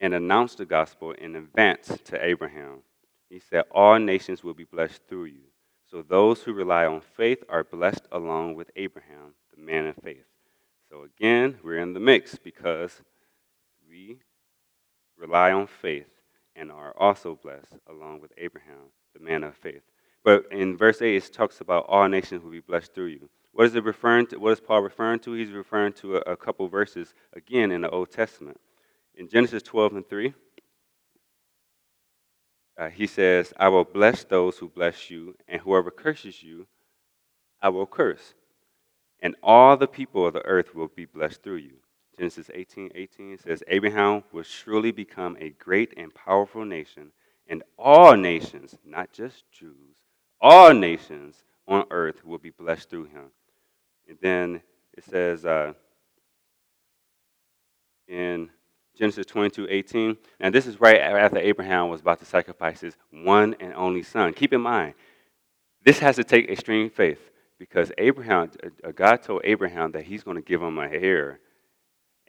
and 0.00 0.14
announced 0.14 0.58
the 0.58 0.64
gospel 0.64 1.12
in 1.12 1.36
advance 1.36 1.98
to 2.04 2.24
Abraham. 2.24 2.82
He 3.28 3.38
said, 3.38 3.64
All 3.70 3.98
nations 3.98 4.42
will 4.42 4.54
be 4.54 4.64
blessed 4.64 5.02
through 5.08 5.26
you. 5.26 5.42
So 5.90 6.02
those 6.02 6.42
who 6.42 6.52
rely 6.52 6.86
on 6.86 7.00
faith 7.00 7.42
are 7.48 7.64
blessed 7.64 8.06
along 8.12 8.54
with 8.54 8.70
Abraham, 8.76 9.34
the 9.54 9.60
man 9.60 9.86
of 9.86 9.96
faith. 9.96 10.24
So 10.88 11.02
again, 11.04 11.58
we're 11.62 11.78
in 11.78 11.92
the 11.92 12.00
mix 12.00 12.36
because 12.36 13.02
we 13.88 14.18
rely 15.16 15.52
on 15.52 15.66
faith 15.66 16.08
and 16.56 16.70
are 16.70 16.94
also 16.96 17.38
blessed, 17.40 17.78
along 17.88 18.20
with 18.20 18.32
Abraham, 18.38 18.90
the 19.14 19.20
man 19.20 19.44
of 19.44 19.56
faith. 19.56 19.82
But 20.24 20.46
in 20.50 20.76
verse 20.76 21.00
8, 21.00 21.16
it 21.16 21.32
talks 21.32 21.60
about 21.60 21.86
all 21.88 22.08
nations 22.08 22.42
will 22.42 22.50
be 22.50 22.60
blessed 22.60 22.94
through 22.94 23.06
you. 23.06 23.28
What 23.52 23.66
is 23.66 23.74
it 23.74 23.84
referring 23.84 24.26
to? 24.28 24.38
What 24.38 24.52
is 24.52 24.60
Paul 24.60 24.82
referring 24.82 25.20
to? 25.20 25.32
He's 25.32 25.50
referring 25.50 25.92
to 25.94 26.16
a, 26.16 26.32
a 26.32 26.36
couple 26.36 26.68
verses 26.68 27.14
again 27.32 27.72
in 27.72 27.80
the 27.80 27.90
Old 27.90 28.10
Testament. 28.10 28.60
In 29.20 29.28
Genesis 29.28 29.62
12 29.64 29.96
and 29.96 30.08
3, 30.08 30.32
uh, 32.78 32.88
he 32.88 33.06
says, 33.06 33.52
I 33.58 33.68
will 33.68 33.84
bless 33.84 34.24
those 34.24 34.56
who 34.56 34.66
bless 34.66 35.10
you, 35.10 35.36
and 35.46 35.60
whoever 35.60 35.90
curses 35.90 36.42
you, 36.42 36.66
I 37.60 37.68
will 37.68 37.84
curse. 37.84 38.32
And 39.22 39.36
all 39.42 39.76
the 39.76 39.86
people 39.86 40.26
of 40.26 40.32
the 40.32 40.44
earth 40.46 40.74
will 40.74 40.88
be 40.88 41.04
blessed 41.04 41.42
through 41.42 41.56
you. 41.56 41.74
Genesis 42.16 42.50
18 42.54 42.92
18 42.94 43.36
says, 43.36 43.62
Abraham 43.68 44.24
will 44.32 44.42
surely 44.42 44.90
become 44.90 45.36
a 45.38 45.50
great 45.50 45.92
and 45.98 46.14
powerful 46.14 46.64
nation, 46.64 47.12
and 47.46 47.62
all 47.78 48.16
nations, 48.16 48.78
not 48.86 49.12
just 49.12 49.44
Jews, 49.52 49.98
all 50.40 50.72
nations 50.72 51.44
on 51.68 51.84
earth 51.90 52.24
will 52.24 52.38
be 52.38 52.52
blessed 52.58 52.88
through 52.88 53.04
him. 53.04 53.24
And 54.08 54.16
then 54.22 54.62
it 54.96 55.04
says 55.04 55.44
uh, 55.44 55.74
in 58.08 58.48
Genesis 59.00 59.24
22 59.26 59.66
18. 59.70 60.16
And 60.40 60.54
this 60.54 60.66
is 60.66 60.78
right 60.78 61.00
after 61.00 61.38
Abraham 61.38 61.88
was 61.88 62.02
about 62.02 62.18
to 62.18 62.26
sacrifice 62.26 62.82
his 62.82 62.96
one 63.10 63.56
and 63.58 63.72
only 63.74 64.02
son. 64.02 64.34
Keep 64.34 64.52
in 64.52 64.60
mind, 64.60 64.92
this 65.82 65.98
has 66.00 66.16
to 66.16 66.24
take 66.24 66.50
extreme 66.50 66.90
faith 66.90 67.18
because 67.58 67.90
Abraham, 67.96 68.50
uh, 68.84 68.90
God 68.92 69.22
told 69.22 69.40
Abraham 69.44 69.92
that 69.92 70.04
he's 70.04 70.22
going 70.22 70.36
to 70.36 70.42
give 70.42 70.60
him 70.60 70.78
a 70.78 70.86
heir. 70.86 71.40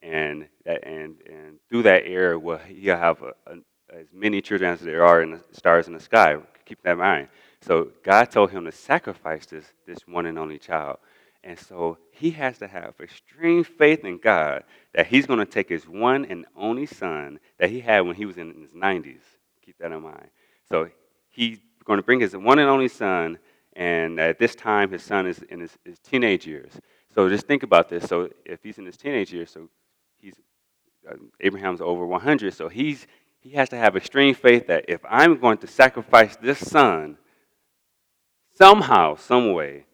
And, 0.02 0.48
and, 0.66 1.18
and 1.30 1.60
through 1.70 1.84
that 1.84 2.04
heir, 2.06 2.40
well, 2.40 2.58
he'll 2.60 2.98
have 2.98 3.22
a, 3.22 3.34
a, 3.48 3.56
as 3.94 4.08
many 4.14 4.42
children 4.42 4.72
as 4.72 4.80
there 4.80 5.06
are 5.06 5.22
in 5.22 5.32
the 5.32 5.42
stars 5.52 5.88
in 5.88 5.94
the 5.94 6.00
sky. 6.00 6.38
Keep 6.66 6.84
that 6.84 6.94
in 6.94 6.98
mind. 7.00 7.28
So 7.60 7.90
God 8.02 8.32
told 8.32 8.52
him 8.52 8.64
to 8.64 8.72
sacrifice 8.72 9.46
this, 9.46 9.66
this 9.86 10.00
one 10.08 10.26
and 10.26 10.40
only 10.40 10.58
child. 10.58 11.00
And 11.44 11.58
so 11.58 11.98
he 12.12 12.32
has 12.32 12.60
to 12.60 12.68
have 12.68 12.94
extreme 13.02 13.64
faith 13.64 14.06
in 14.06 14.20
God 14.20 14.64
that 14.94 15.08
he's 15.08 15.26
going 15.26 15.40
to 15.40 15.46
take 15.46 15.70
his 15.70 15.88
one 15.88 16.26
and 16.26 16.46
only 16.56 16.86
son 16.86 17.40
that 17.58 17.72
he 17.72 17.80
had 17.80 18.02
when 18.02 18.16
he 18.16 18.26
was 18.26 18.38
in 18.38 18.54
his 18.62 18.72
90s. 18.72 19.22
Keep 19.66 19.80
that 19.80 19.92
in 19.92 20.02
mind. 20.02 20.28
So 20.70 20.90
he's 21.30 21.60
going 21.84 21.98
to 21.98 22.04
bring 22.04 22.20
his 22.20 22.36
one 22.36 22.60
and 22.60 22.70
only 22.70 22.88
son, 22.88 23.40
and 23.74 24.20
at 24.20 24.38
this 24.38 24.54
time, 24.54 24.92
his 24.92 25.02
son 25.02 25.26
is 25.26 25.40
in 25.50 25.62
his, 25.62 25.78
his 25.84 25.98
teenage 26.00 26.46
years. 26.46 26.74
So 27.14 27.28
just 27.28 27.48
think 27.48 27.64
about 27.64 27.90
this. 27.90 28.08
So 28.08 28.30
if 28.46 28.62
he's 28.62 28.78
in 28.78 28.86
his 28.86 28.98
teenage 28.98 29.34
years, 29.34 29.50
so 29.50 29.70
he's 30.20 30.36
uh, 31.10 31.16
Abraham's 31.40 31.82
over 31.82 32.06
100, 32.06 32.54
so 32.54 32.70
he's 32.70 33.08
he 33.40 33.50
has 33.52 33.70
to 33.70 33.76
have 33.76 33.96
extreme 33.96 34.36
faith 34.36 34.68
that 34.68 34.86
if 34.88 35.02
I'm 35.10 35.40
going 35.40 35.58
to 35.60 35.68
sacrifice 35.68 36.36
this 36.36 36.60
son, 36.60 37.18
somehow, 38.56 39.16
some 39.16 39.54
way, 39.54 39.86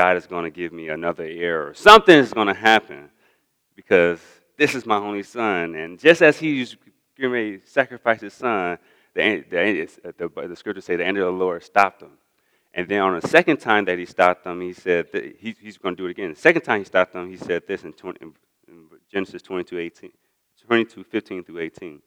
God 0.00 0.16
is 0.16 0.26
going 0.26 0.44
to 0.44 0.50
give 0.50 0.72
me 0.72 0.88
another 0.88 1.24
heir 1.24 1.74
something 1.74 2.16
is 2.16 2.32
going 2.32 2.46
to 2.46 2.54
happen 2.54 3.10
because 3.76 4.18
this 4.56 4.74
is 4.74 4.86
my 4.86 4.96
only 4.96 5.22
son. 5.22 5.74
And 5.74 5.98
just 5.98 6.22
as 6.22 6.38
he's 6.38 6.74
getting 7.14 7.30
ready 7.30 7.58
to 7.58 7.66
sacrifice 7.66 8.22
his 8.22 8.32
son, 8.32 8.78
the, 9.12 9.44
the, 9.50 9.88
uh, 10.02 10.12
the, 10.16 10.48
the 10.48 10.56
scriptures 10.56 10.86
say 10.86 10.96
the 10.96 11.06
angel 11.06 11.28
of 11.28 11.34
the 11.34 11.38
Lord 11.38 11.62
stopped 11.62 12.00
him. 12.00 12.12
And 12.72 12.88
then 12.88 13.02
on 13.02 13.20
the 13.20 13.28
second 13.28 13.58
time 13.58 13.84
that 13.84 13.98
he 13.98 14.06
stopped 14.06 14.44
them, 14.44 14.62
he 14.62 14.72
said 14.72 15.08
he, 15.38 15.54
he's 15.60 15.76
going 15.76 15.96
to 15.96 16.02
do 16.02 16.06
it 16.06 16.12
again. 16.12 16.30
The 16.30 16.40
second 16.40 16.62
time 16.62 16.78
he 16.78 16.86
stopped 16.86 17.12
them, 17.12 17.28
he 17.28 17.36
said 17.36 17.66
this 17.68 17.84
in, 17.84 17.92
20, 17.92 18.24
in 18.68 18.86
Genesis 19.12 19.42
22, 19.42 19.78
18, 19.78 20.10
22, 20.66 21.04
15 21.04 21.44
through 21.44 21.58
18 21.58 22.00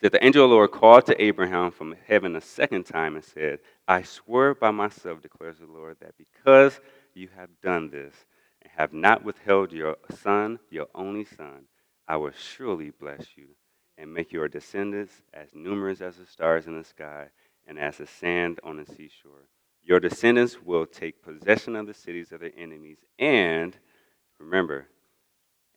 that 0.00 0.12
the 0.12 0.24
angel 0.24 0.44
of 0.44 0.50
the 0.50 0.54
Lord 0.54 0.70
called 0.70 1.06
to 1.06 1.22
Abraham 1.22 1.70
from 1.70 1.96
heaven 2.06 2.36
a 2.36 2.40
second 2.40 2.84
time 2.84 3.16
and 3.16 3.24
said, 3.24 3.58
I 3.86 4.02
swear 4.02 4.54
by 4.54 4.70
myself, 4.70 5.20
declares 5.22 5.58
the 5.58 5.66
Lord, 5.66 5.96
that 6.00 6.14
because 6.16 6.80
you 7.14 7.28
have 7.36 7.48
done 7.62 7.90
this 7.90 8.14
and 8.62 8.70
have 8.76 8.92
not 8.92 9.24
withheld 9.24 9.72
your 9.72 9.96
son, 10.22 10.60
your 10.70 10.86
only 10.94 11.24
son, 11.24 11.64
I 12.06 12.16
will 12.16 12.30
surely 12.30 12.90
bless 12.90 13.26
you 13.36 13.48
and 13.96 14.14
make 14.14 14.32
your 14.32 14.48
descendants 14.48 15.12
as 15.34 15.48
numerous 15.52 16.00
as 16.00 16.16
the 16.16 16.26
stars 16.26 16.66
in 16.66 16.78
the 16.78 16.84
sky 16.84 17.26
and 17.66 17.78
as 17.78 17.98
the 17.98 18.06
sand 18.06 18.60
on 18.62 18.76
the 18.76 18.86
seashore. 18.86 19.48
Your 19.82 19.98
descendants 19.98 20.58
will 20.62 20.86
take 20.86 21.22
possession 21.22 21.74
of 21.74 21.86
the 21.86 21.94
cities 21.94 22.30
of 22.30 22.40
their 22.40 22.52
enemies, 22.56 22.98
and 23.18 23.76
remember, 24.38 24.86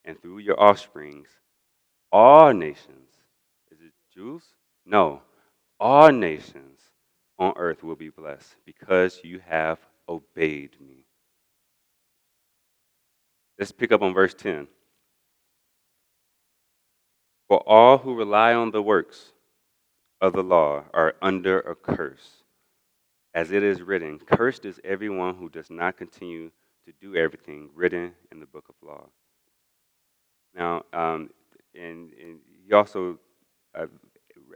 and 0.04 0.20
through 0.20 0.38
your 0.38 0.62
offsprings, 0.62 1.28
all 2.12 2.52
nations 2.52 3.11
Jews? 4.14 4.42
No. 4.84 5.22
All 5.80 6.10
nations 6.12 6.80
on 7.38 7.54
earth 7.56 7.82
will 7.82 7.96
be 7.96 8.10
blessed 8.10 8.56
because 8.64 9.20
you 9.24 9.40
have 9.46 9.78
obeyed 10.08 10.76
me. 10.80 11.04
Let's 13.58 13.72
pick 13.72 13.92
up 13.92 14.02
on 14.02 14.14
verse 14.14 14.34
10. 14.34 14.66
For 17.48 17.58
all 17.66 17.98
who 17.98 18.14
rely 18.14 18.54
on 18.54 18.70
the 18.70 18.82
works 18.82 19.32
of 20.20 20.32
the 20.32 20.42
law 20.42 20.84
are 20.94 21.14
under 21.20 21.60
a 21.60 21.74
curse. 21.74 22.42
As 23.34 23.50
it 23.50 23.62
is 23.62 23.82
written, 23.82 24.18
Cursed 24.18 24.64
is 24.64 24.80
everyone 24.84 25.34
who 25.34 25.48
does 25.48 25.70
not 25.70 25.96
continue 25.96 26.50
to 26.86 26.92
do 27.00 27.16
everything 27.16 27.70
written 27.74 28.12
in 28.30 28.40
the 28.40 28.46
book 28.46 28.64
of 28.68 28.74
law. 28.86 29.06
Now, 30.54 30.82
um, 30.92 31.30
and, 31.74 32.10
and 32.12 32.40
he 32.66 32.72
also 32.72 33.18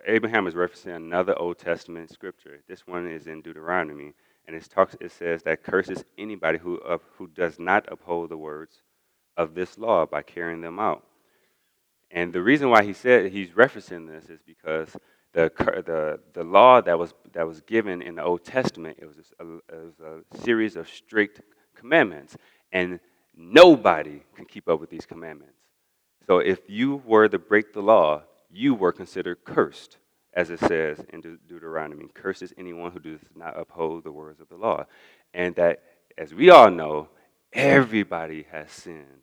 Abraham 0.06 0.46
is 0.46 0.54
referencing 0.54 0.96
another 0.96 1.38
Old 1.38 1.58
Testament 1.58 2.10
scripture. 2.10 2.60
This 2.68 2.86
one 2.86 3.08
is 3.08 3.26
in 3.26 3.42
Deuteronomy, 3.42 4.14
and 4.46 4.54
it 4.54 4.68
talks. 4.70 4.96
It 5.00 5.12
says 5.12 5.42
that 5.42 5.62
curses 5.62 6.04
anybody 6.18 6.58
who 6.58 6.80
uh, 6.80 6.98
who 7.16 7.26
does 7.28 7.58
not 7.58 7.86
uphold 7.90 8.30
the 8.30 8.36
words 8.36 8.82
of 9.36 9.54
this 9.54 9.78
law 9.78 10.06
by 10.06 10.22
carrying 10.22 10.60
them 10.60 10.78
out. 10.78 11.04
And 12.10 12.32
the 12.32 12.42
reason 12.42 12.70
why 12.70 12.84
he 12.84 12.92
said 12.92 13.32
he's 13.32 13.50
referencing 13.50 14.06
this 14.06 14.28
is 14.30 14.40
because 14.46 14.96
the 15.32 15.50
the 15.86 16.20
the 16.32 16.44
law 16.44 16.80
that 16.80 16.98
was 16.98 17.14
that 17.32 17.46
was 17.46 17.60
given 17.62 18.02
in 18.02 18.14
the 18.14 18.22
Old 18.22 18.44
Testament 18.44 18.98
it 19.00 19.06
was 19.06 19.16
a, 19.40 19.54
it 19.74 19.84
was 19.84 20.00
a 20.00 20.44
series 20.44 20.76
of 20.76 20.88
strict 20.88 21.40
commandments, 21.74 22.36
and 22.72 23.00
nobody 23.34 24.22
can 24.34 24.44
keep 24.44 24.68
up 24.68 24.80
with 24.80 24.90
these 24.90 25.06
commandments. 25.06 25.58
So 26.26 26.38
if 26.38 26.60
you 26.68 27.02
were 27.04 27.28
to 27.28 27.38
break 27.38 27.72
the 27.72 27.82
law, 27.82 28.22
you 28.56 28.74
were 28.74 28.92
considered 28.92 29.44
cursed, 29.44 29.98
as 30.32 30.50
it 30.50 30.60
says 30.60 30.98
in 31.10 31.20
De- 31.20 31.36
Deuteronomy. 31.46 32.06
Cursed 32.14 32.42
is 32.42 32.54
anyone 32.56 32.90
who 32.90 32.98
does 32.98 33.20
not 33.34 33.58
uphold 33.58 34.04
the 34.04 34.12
words 34.12 34.40
of 34.40 34.48
the 34.48 34.56
law. 34.56 34.86
And 35.34 35.54
that, 35.56 35.82
as 36.16 36.34
we 36.34 36.50
all 36.50 36.70
know, 36.70 37.08
everybody 37.52 38.46
has 38.50 38.70
sinned 38.70 39.22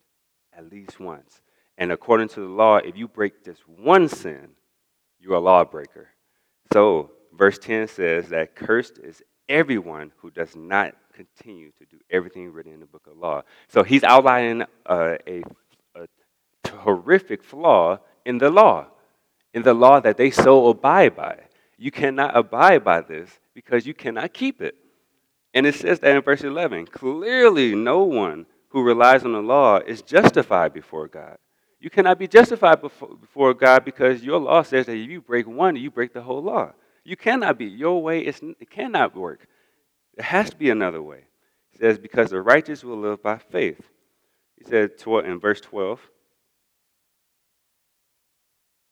at 0.55 0.71
least 0.71 0.99
once. 0.99 1.41
And 1.77 1.91
according 1.91 2.27
to 2.29 2.41
the 2.41 2.47
law, 2.47 2.77
if 2.77 2.95
you 2.95 3.07
break 3.07 3.43
just 3.43 3.67
one 3.67 4.07
sin, 4.07 4.49
you're 5.19 5.35
a 5.35 5.39
lawbreaker. 5.39 6.09
So, 6.71 7.11
verse 7.33 7.57
10 7.57 7.87
says 7.87 8.29
that 8.29 8.55
cursed 8.55 8.99
is 8.99 9.23
everyone 9.49 10.11
who 10.17 10.29
does 10.29 10.55
not 10.55 10.93
continue 11.13 11.71
to 11.79 11.85
do 11.85 11.97
everything 12.11 12.51
written 12.51 12.73
in 12.73 12.79
the 12.79 12.85
book 12.85 13.07
of 13.09 13.17
law. 13.17 13.41
So, 13.67 13.81
he's 13.81 14.03
outlining 14.03 14.63
uh, 14.85 15.15
a, 15.27 15.41
a 15.95 16.07
horrific 16.69 17.43
flaw 17.43 17.97
in 18.25 18.37
the 18.37 18.51
law 18.51 18.87
in 19.53 19.63
the 19.63 19.73
law 19.73 19.99
that 19.99 20.17
they 20.17 20.31
so 20.31 20.67
abide 20.67 21.15
by. 21.15 21.39
You 21.77 21.91
cannot 21.91 22.35
abide 22.35 22.83
by 22.83 23.01
this 23.01 23.29
because 23.53 23.85
you 23.85 23.93
cannot 23.93 24.33
keep 24.33 24.61
it. 24.61 24.75
And 25.53 25.65
it 25.65 25.75
says 25.75 25.99
that 25.99 26.15
in 26.15 26.21
verse 26.21 26.43
11 26.43 26.87
clearly, 26.87 27.75
no 27.75 28.03
one 28.03 28.45
who 28.69 28.81
relies 28.81 29.23
on 29.23 29.33
the 29.33 29.41
law 29.41 29.77
is 29.77 30.01
justified 30.01 30.73
before 30.73 31.07
God. 31.07 31.37
You 31.79 31.89
cannot 31.89 32.17
be 32.17 32.27
justified 32.27 32.81
before 32.81 33.53
God 33.53 33.85
because 33.85 34.23
your 34.23 34.39
law 34.39 34.63
says 34.63 34.85
that 34.85 34.95
if 34.95 35.09
you 35.09 35.21
break 35.21 35.47
one, 35.47 35.75
you 35.75 35.91
break 35.91 36.13
the 36.13 36.21
whole 36.21 36.41
law. 36.41 36.71
You 37.03 37.17
cannot 37.17 37.57
be. 37.57 37.65
Your 37.65 38.01
way 38.01 38.21
is, 38.21 38.39
it 38.41 38.69
cannot 38.71 39.15
work. 39.15 39.45
There 40.15 40.25
has 40.25 40.51
to 40.51 40.55
be 40.55 40.69
another 40.69 41.01
way. 41.01 41.25
It 41.73 41.81
says, 41.81 41.97
because 41.97 42.29
the 42.29 42.41
righteous 42.41 42.83
will 42.83 42.97
live 42.97 43.21
by 43.21 43.37
faith. 43.37 43.81
He 44.57 44.63
said 44.63 44.91
in 45.05 45.39
verse 45.39 45.59
12, 45.59 45.99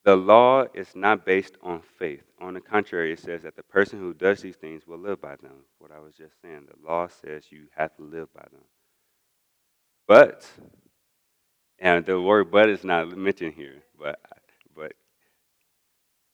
the 0.04 0.16
law 0.16 0.66
is 0.74 0.96
not 0.96 1.26
based 1.26 1.58
on 1.62 1.82
faith. 2.00 2.24
On 2.40 2.56
the 2.56 2.62
contrary, 2.62 3.14
it 3.14 3.20
says 3.20 3.44
that 3.44 3.56
the 3.56 3.64
person 3.64 4.00
who 4.00 4.14
does 4.14 4.42
these 4.42 4.56
things 4.56 4.88
will 4.88 4.98
live 4.98 5.22
by 5.22 5.36
them. 5.36 5.66
What 5.78 5.92
I 5.92 6.00
was 6.00 6.16
just 6.16 6.34
saying, 6.42 6.68
the 6.68 6.88
law 6.88 7.08
says 7.08 7.52
you 7.52 7.66
have 7.76 7.96
to 7.98 8.04
live 8.04 8.34
by 8.34 8.46
them. 8.52 8.64
But, 10.08 10.50
and 11.78 12.04
the 12.06 12.20
word 12.20 12.52
but 12.52 12.70
is 12.70 12.84
not 12.84 13.16
mentioned 13.16 13.54
here, 13.54 13.84
but, 14.00 14.20
but 14.76 14.94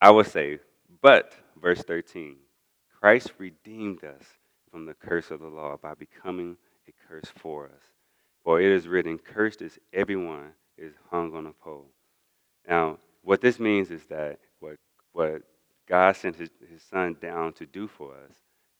I 0.01 0.11
would 0.11 0.27
say, 0.27 0.59
but, 1.01 1.33
verse 1.61 1.81
13, 1.81 2.37
Christ 2.99 3.33
redeemed 3.37 4.03
us 4.03 4.23
from 4.71 4.85
the 4.85 4.93
curse 4.93 5.29
of 5.29 5.41
the 5.41 5.47
law 5.47 5.77
by 5.77 5.93
becoming 5.93 6.57
a 6.87 6.93
curse 7.07 7.31
for 7.37 7.65
us. 7.65 7.83
For 8.43 8.61
it 8.61 8.71
is 8.71 8.87
written, 8.87 9.19
Cursed 9.19 9.61
is 9.61 9.77
everyone 9.91 10.53
is 10.77 10.93
hung 11.11 11.35
on 11.35 11.47
a 11.47 11.51
pole. 11.51 11.87
Now, 12.67 12.97
what 13.27 13.41
this 13.41 13.59
means 13.59 13.91
is 13.91 14.05
that 14.05 14.39
what, 14.61 14.77
what 15.11 15.41
God 15.85 16.15
sent 16.15 16.37
his, 16.37 16.49
his 16.71 16.81
son 16.81 17.17
down 17.21 17.51
to 17.53 17.65
do 17.65 17.85
for 17.85 18.13
us 18.13 18.31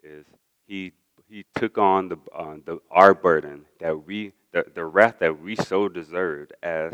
is 0.02 0.26
he 0.66 0.94
he 1.30 1.44
took 1.56 1.78
on 1.78 2.08
the, 2.08 2.18
uh, 2.34 2.56
the 2.66 2.80
our 2.90 3.14
burden 3.14 3.66
that 3.82 4.06
we 4.08 4.32
the, 4.54 4.66
the 4.74 4.86
wrath 4.86 5.16
that 5.20 5.42
we 5.42 5.58
so 5.58 5.90
deserved 5.90 6.54
as 6.64 6.94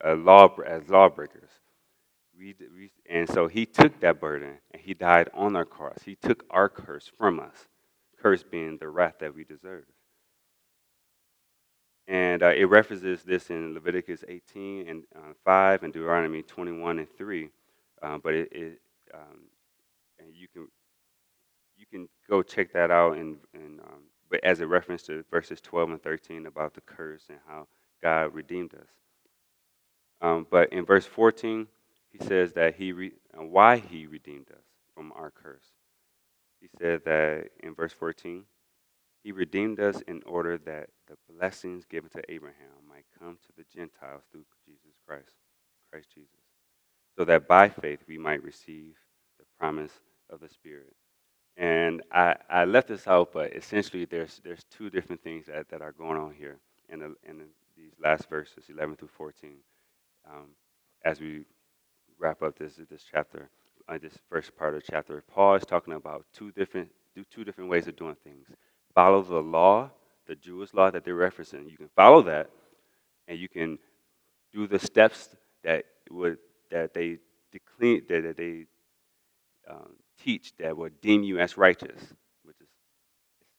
a 0.00 0.14
law 0.14 0.54
as 0.64 0.88
lawbreakers. 0.88 1.50
We, 2.38 2.54
we 2.72 2.92
and 3.10 3.28
so 3.28 3.48
he 3.48 3.66
took 3.66 3.98
that 3.98 4.20
burden 4.20 4.58
and 4.70 4.80
he 4.80 4.94
died 4.94 5.28
on 5.34 5.56
our 5.56 5.64
cross. 5.64 5.98
He 6.04 6.14
took 6.14 6.44
our 6.50 6.68
curse 6.68 7.10
from 7.18 7.40
us, 7.40 7.66
curse 8.20 8.44
being 8.44 8.78
the 8.78 8.88
wrath 8.88 9.16
that 9.18 9.34
we 9.34 9.42
deserve. 9.42 9.86
And 12.12 12.42
uh, 12.42 12.52
it 12.54 12.64
references 12.64 13.22
this 13.22 13.48
in 13.48 13.72
Leviticus 13.72 14.22
18 14.28 14.86
and 14.86 15.04
uh, 15.16 15.32
5 15.46 15.82
and 15.82 15.94
Deuteronomy 15.94 16.42
21 16.42 16.98
and 16.98 17.08
3. 17.16 17.48
Uh, 18.02 18.18
but 18.22 18.34
it, 18.34 18.52
it 18.52 18.80
um, 19.14 19.38
and 20.18 20.28
you 20.34 20.46
can 20.46 20.68
you 21.78 21.86
can 21.90 22.06
go 22.28 22.42
check 22.42 22.70
that 22.74 22.90
out 22.90 23.16
and, 23.16 23.38
and 23.54 23.80
um, 23.80 24.02
but 24.30 24.44
as 24.44 24.60
a 24.60 24.66
reference 24.66 25.02
to 25.04 25.24
verses 25.30 25.62
12 25.62 25.90
and 25.90 26.02
13 26.02 26.44
about 26.44 26.74
the 26.74 26.82
curse 26.82 27.24
and 27.30 27.38
how 27.48 27.66
God 28.02 28.34
redeemed 28.34 28.74
us. 28.74 28.90
Um, 30.20 30.46
but 30.50 30.70
in 30.70 30.84
verse 30.84 31.06
14, 31.06 31.66
he 32.10 32.18
says 32.26 32.52
that 32.52 32.74
he 32.74 32.92
re, 32.92 33.12
why 33.34 33.78
he 33.78 34.06
redeemed 34.06 34.50
us 34.50 34.64
from 34.94 35.12
our 35.16 35.30
curse. 35.30 35.64
He 36.60 36.68
said 36.78 37.06
that 37.06 37.48
in 37.60 37.74
verse 37.74 37.94
14, 37.94 38.44
he 39.22 39.32
redeemed 39.32 39.80
us 39.80 40.00
in 40.08 40.22
order 40.26 40.58
that 40.58 40.90
the 41.08 41.16
blessings 41.32 41.84
given 41.84 42.10
to 42.10 42.22
Abraham 42.32 42.74
might 42.88 43.04
come 43.18 43.38
to 43.46 43.52
the 43.56 43.64
Gentiles 43.74 44.22
through 44.30 44.44
Jesus 44.66 44.96
Christ, 45.06 45.30
Christ 45.90 46.08
Jesus, 46.14 46.30
so 47.16 47.24
that 47.24 47.46
by 47.46 47.68
faith 47.68 48.00
we 48.08 48.18
might 48.18 48.42
receive 48.42 48.94
the 49.38 49.44
promise 49.58 49.92
of 50.30 50.40
the 50.40 50.48
Spirit. 50.48 50.94
And 51.56 52.02
I, 52.12 52.36
I 52.48 52.64
left 52.64 52.88
this 52.88 53.06
out, 53.06 53.32
but 53.32 53.54
essentially 53.54 54.06
there's, 54.06 54.40
there's 54.44 54.64
two 54.64 54.90
different 54.90 55.22
things 55.22 55.46
that, 55.46 55.68
that 55.70 55.82
are 55.82 55.92
going 55.92 56.18
on 56.18 56.34
here 56.34 56.58
in, 56.88 57.00
the, 57.00 57.14
in 57.28 57.38
the, 57.38 57.44
these 57.76 57.92
last 58.02 58.28
verses, 58.28 58.64
11 58.70 58.96
through 58.96 59.10
14, 59.16 59.52
um, 60.30 60.48
as 61.04 61.20
we 61.20 61.44
wrap 62.18 62.42
up 62.42 62.58
this, 62.58 62.80
this 62.90 63.04
chapter, 63.10 63.50
uh, 63.88 63.98
this 64.00 64.18
first 64.30 64.56
part 64.56 64.74
of 64.74 64.82
the 64.82 64.86
chapter. 64.90 65.22
Paul 65.30 65.56
is 65.56 65.64
talking 65.64 65.94
about 65.94 66.24
two 66.32 66.50
different, 66.52 66.88
two 67.30 67.44
different 67.44 67.70
ways 67.70 67.86
of 67.86 67.96
doing 67.96 68.16
things. 68.24 68.46
Follow 68.94 69.22
the 69.22 69.40
law, 69.40 69.90
the 70.26 70.34
Jewish 70.34 70.74
law 70.74 70.90
that 70.90 71.04
they're 71.04 71.14
referencing. 71.14 71.70
You 71.70 71.76
can 71.76 71.88
follow 71.96 72.22
that, 72.22 72.50
and 73.28 73.38
you 73.38 73.48
can 73.48 73.78
do 74.52 74.66
the 74.66 74.78
steps 74.78 75.28
that 75.64 75.84
would 76.10 76.38
that 76.70 76.94
they 76.94 77.18
declare, 77.52 78.00
that 78.22 78.36
they 78.36 78.66
um, 79.68 79.94
teach 80.22 80.52
that 80.58 80.76
will 80.76 80.90
deem 81.00 81.22
you 81.22 81.38
as 81.38 81.56
righteous, 81.56 82.00
which 82.44 82.56
is 82.60 82.68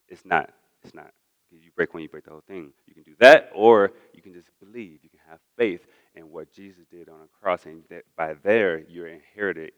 it's 0.07 0.25
not. 0.25 0.49
It's 0.83 0.93
not. 0.93 1.11
because 1.49 1.63
You 1.63 1.71
break 1.75 1.93
one, 1.93 2.03
you 2.03 2.09
break 2.09 2.25
the 2.25 2.31
whole 2.31 2.43
thing. 2.47 2.71
You 2.87 2.93
can 2.93 3.03
do 3.03 3.15
that, 3.19 3.51
or 3.55 3.91
you 4.13 4.21
can 4.21 4.33
just 4.33 4.49
believe. 4.59 4.99
You 5.03 5.09
can 5.09 5.19
have 5.29 5.39
faith 5.57 5.85
in 6.15 6.29
what 6.29 6.51
Jesus 6.51 6.85
did 6.91 7.09
on 7.09 7.19
the 7.21 7.27
cross, 7.41 7.65
and 7.65 7.83
that 7.89 8.03
by 8.17 8.35
there 8.43 8.79
you're 8.87 9.07
inherited 9.07 9.71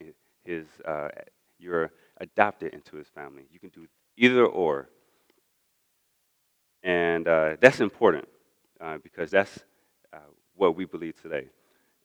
his. 0.44 0.66
Uh, 0.86 1.10
you're 1.58 1.92
adopted 2.20 2.74
into 2.74 2.98
his 2.98 3.08
family. 3.08 3.44
You 3.50 3.60
can 3.60 3.70
do 3.70 3.88
either 4.18 4.46
or, 4.46 4.90
and 6.86 7.28
uh, 7.28 7.56
that's 7.60 7.82
important 7.82 8.28
uh, 8.80 9.00
because 9.04 9.32
that's 9.32 9.60
uh, 10.14 10.20
what 10.56 10.76
we 10.76 10.86
believe 10.86 11.20
today. 11.20 11.50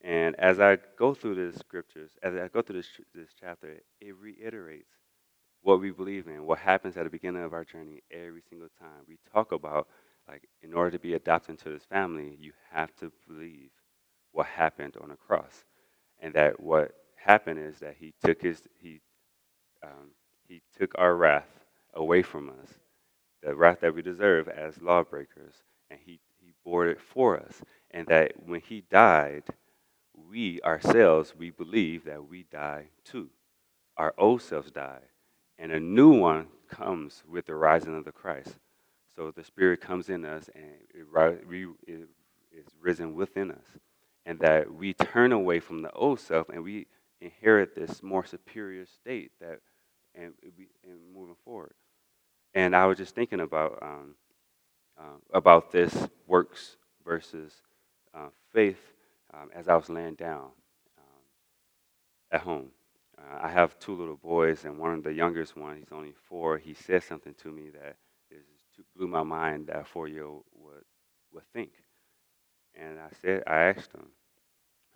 And 0.00 0.34
as 0.40 0.58
I 0.58 0.78
go 0.98 1.12
through 1.12 1.34
the 1.34 1.56
scriptures, 1.58 2.12
as 2.22 2.34
I 2.34 2.48
go 2.48 2.62
through 2.62 2.78
this, 2.78 2.88
this 3.14 3.28
chapter, 3.38 3.76
it 4.00 4.14
reiterates 4.18 4.88
what 5.60 5.82
we 5.82 5.90
believe 5.90 6.26
in, 6.26 6.46
what 6.46 6.58
happens 6.58 6.96
at 6.96 7.04
the 7.04 7.10
beginning 7.10 7.42
of 7.42 7.52
our 7.52 7.64
journey 7.64 8.02
every 8.10 8.40
single 8.48 8.70
time. 8.80 9.04
We 9.06 9.18
talk 9.30 9.52
about, 9.52 9.88
like, 10.26 10.48
in 10.62 10.72
order 10.72 10.92
to 10.92 10.98
be 10.98 11.12
adopted 11.12 11.50
into 11.50 11.68
this 11.68 11.84
family, 11.84 12.38
you 12.40 12.52
have 12.72 12.96
to 13.00 13.12
believe 13.28 13.68
what 14.32 14.46
happened 14.46 14.96
on 15.02 15.10
the 15.10 15.16
cross. 15.16 15.64
And 16.20 16.32
that 16.32 16.58
what 16.58 16.94
happened 17.16 17.58
is 17.58 17.80
that 17.80 17.96
he 17.98 18.14
took 18.24 18.40
his, 18.40 18.62
he, 18.78 19.02
um, 19.84 20.12
he 20.48 20.62
took 20.78 20.92
our 20.96 21.14
wrath 21.14 21.48
away 21.92 22.22
from 22.22 22.48
us, 22.48 22.79
the 23.42 23.54
wrath 23.54 23.80
that 23.80 23.94
we 23.94 24.02
deserve 24.02 24.48
as 24.48 24.80
lawbreakers, 24.80 25.54
and 25.90 25.98
he, 26.04 26.20
he 26.40 26.52
bore 26.64 26.86
it 26.86 27.00
for 27.00 27.38
us. 27.38 27.62
And 27.90 28.06
that 28.08 28.32
when 28.46 28.60
he 28.60 28.82
died, 28.90 29.44
we 30.28 30.60
ourselves, 30.62 31.34
we 31.36 31.50
believe 31.50 32.04
that 32.04 32.28
we 32.28 32.44
die 32.50 32.86
too. 33.04 33.30
Our 33.96 34.14
old 34.16 34.42
selves 34.42 34.70
die, 34.70 35.00
and 35.58 35.72
a 35.72 35.80
new 35.80 36.18
one 36.18 36.46
comes 36.68 37.22
with 37.28 37.46
the 37.46 37.54
rising 37.54 37.96
of 37.96 38.04
the 38.04 38.12
Christ. 38.12 38.56
So 39.14 39.30
the 39.30 39.44
Spirit 39.44 39.80
comes 39.80 40.08
in 40.08 40.24
us 40.24 40.48
and 40.54 40.64
it, 40.94 41.68
is 42.52 42.66
risen 42.80 43.14
within 43.14 43.50
us. 43.50 43.66
And 44.24 44.38
that 44.40 44.72
we 44.72 44.94
turn 44.94 45.32
away 45.32 45.60
from 45.60 45.82
the 45.82 45.90
old 45.92 46.20
self 46.20 46.48
and 46.48 46.62
we 46.62 46.86
inherit 47.20 47.74
this 47.74 48.02
more 48.02 48.24
superior 48.24 48.86
state 48.86 49.32
that 49.40 49.60
and, 50.14 50.32
and 50.84 50.98
moving 51.14 51.36
forward. 51.44 51.74
And 52.54 52.74
I 52.74 52.86
was 52.86 52.98
just 52.98 53.14
thinking 53.14 53.40
about 53.40 53.78
um, 53.82 54.14
uh, 54.98 55.18
about 55.32 55.70
this 55.70 56.08
works 56.26 56.76
versus 57.04 57.52
uh, 58.14 58.28
faith 58.52 58.80
um, 59.32 59.50
as 59.54 59.68
I 59.68 59.76
was 59.76 59.88
laying 59.88 60.14
down 60.14 60.50
um, 60.98 61.22
at 62.32 62.40
home. 62.40 62.70
Uh, 63.16 63.38
I 63.42 63.48
have 63.48 63.78
two 63.78 63.94
little 63.94 64.16
boys, 64.16 64.64
and 64.64 64.78
one 64.78 64.94
of 64.94 65.04
the 65.04 65.12
youngest 65.12 65.56
one, 65.56 65.76
he's 65.76 65.92
only 65.92 66.14
four. 66.28 66.58
He 66.58 66.74
said 66.74 67.02
something 67.02 67.34
to 67.42 67.48
me 67.48 67.70
that 67.70 67.96
blew 68.96 69.06
my 69.08 69.22
mind 69.22 69.66
that 69.68 69.80
a 69.80 69.84
four-year-old 69.84 70.44
would 70.54 70.84
would 71.32 71.44
think. 71.52 71.70
And 72.74 72.98
I 72.98 73.08
said, 73.20 73.42
I 73.46 73.56
asked 73.56 73.92
him. 73.92 74.06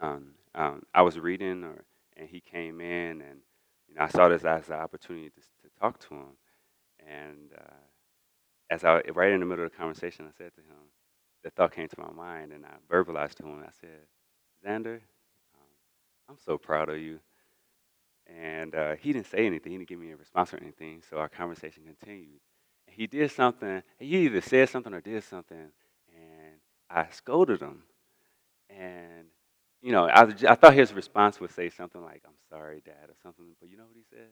Um, 0.01 0.27
um, 0.55 0.83
I 0.95 1.03
was 1.03 1.19
reading, 1.19 1.65
or, 1.65 1.85
and 2.17 2.29
he 2.29 2.41
came 2.41 2.81
in, 2.81 3.21
and 3.21 3.41
you 3.89 3.95
know, 3.95 4.03
I 4.03 4.09
saw 4.09 4.29
this 4.29 4.45
as 4.45 4.69
an 4.69 4.75
opportunity 4.75 5.31
to, 5.31 5.41
to 5.41 5.81
talk 5.81 6.01
to 6.09 6.15
him. 6.15 6.37
And 7.07 7.51
uh, 7.57 7.75
as 8.71 8.85
I 8.85 9.03
right 9.15 9.33
in 9.33 9.41
the 9.41 9.47
middle 9.47 9.65
of 9.65 9.71
the 9.71 9.77
conversation, 9.77 10.27
I 10.27 10.33
said 10.37 10.55
to 10.55 10.61
him, 10.61 10.91
the 11.43 11.51
thought 11.51 11.75
came 11.75 11.89
to 11.89 12.01
my 12.01 12.11
mind, 12.11 12.53
and 12.53 12.65
I 12.65 12.71
verbalized 12.91 13.35
to 13.37 13.45
him. 13.45 13.63
I 13.63 13.71
said, 13.81 14.07
Xander, 14.67 14.95
um, 15.55 15.69
I'm 16.29 16.39
so 16.45 16.57
proud 16.57 16.89
of 16.89 16.99
you. 16.99 17.21
And 18.27 18.75
uh, 18.75 18.95
he 18.99 19.13
didn't 19.13 19.27
say 19.27 19.47
anything. 19.47 19.73
He 19.73 19.79
didn't 19.79 19.89
give 19.89 19.99
me 19.99 20.11
a 20.11 20.17
response 20.17 20.55
or 20.55 20.57
anything. 20.57 21.03
So 21.09 21.19
our 21.19 21.29
conversation 21.29 21.83
continued. 21.85 22.41
He 22.87 23.07
did 23.07 23.31
something. 23.31 23.83
He 23.99 24.25
either 24.25 24.41
said 24.41 24.69
something 24.71 24.95
or 24.95 25.01
did 25.01 25.23
something, 25.25 25.71
and 26.15 26.55
I 26.89 27.09
scolded 27.11 27.61
him. 27.61 27.83
And 28.71 29.27
you 29.83 29.93
know, 29.93 30.07
I, 30.07 30.23
I 30.49 30.55
thought 30.55 30.75
his 30.75 30.95
response 30.95 31.41
would 31.41 31.51
say 31.51 31.69
something 31.69 32.03
like, 32.03 32.23
"I'm 32.27 32.33
sorry, 32.49 32.81
Dad," 32.85 33.09
or 33.09 33.17
something. 33.23 33.45
But 33.61 33.69
you 33.69 33.77
know 33.77 33.85
what 33.85 33.97
he 33.97 34.05
said? 34.11 34.29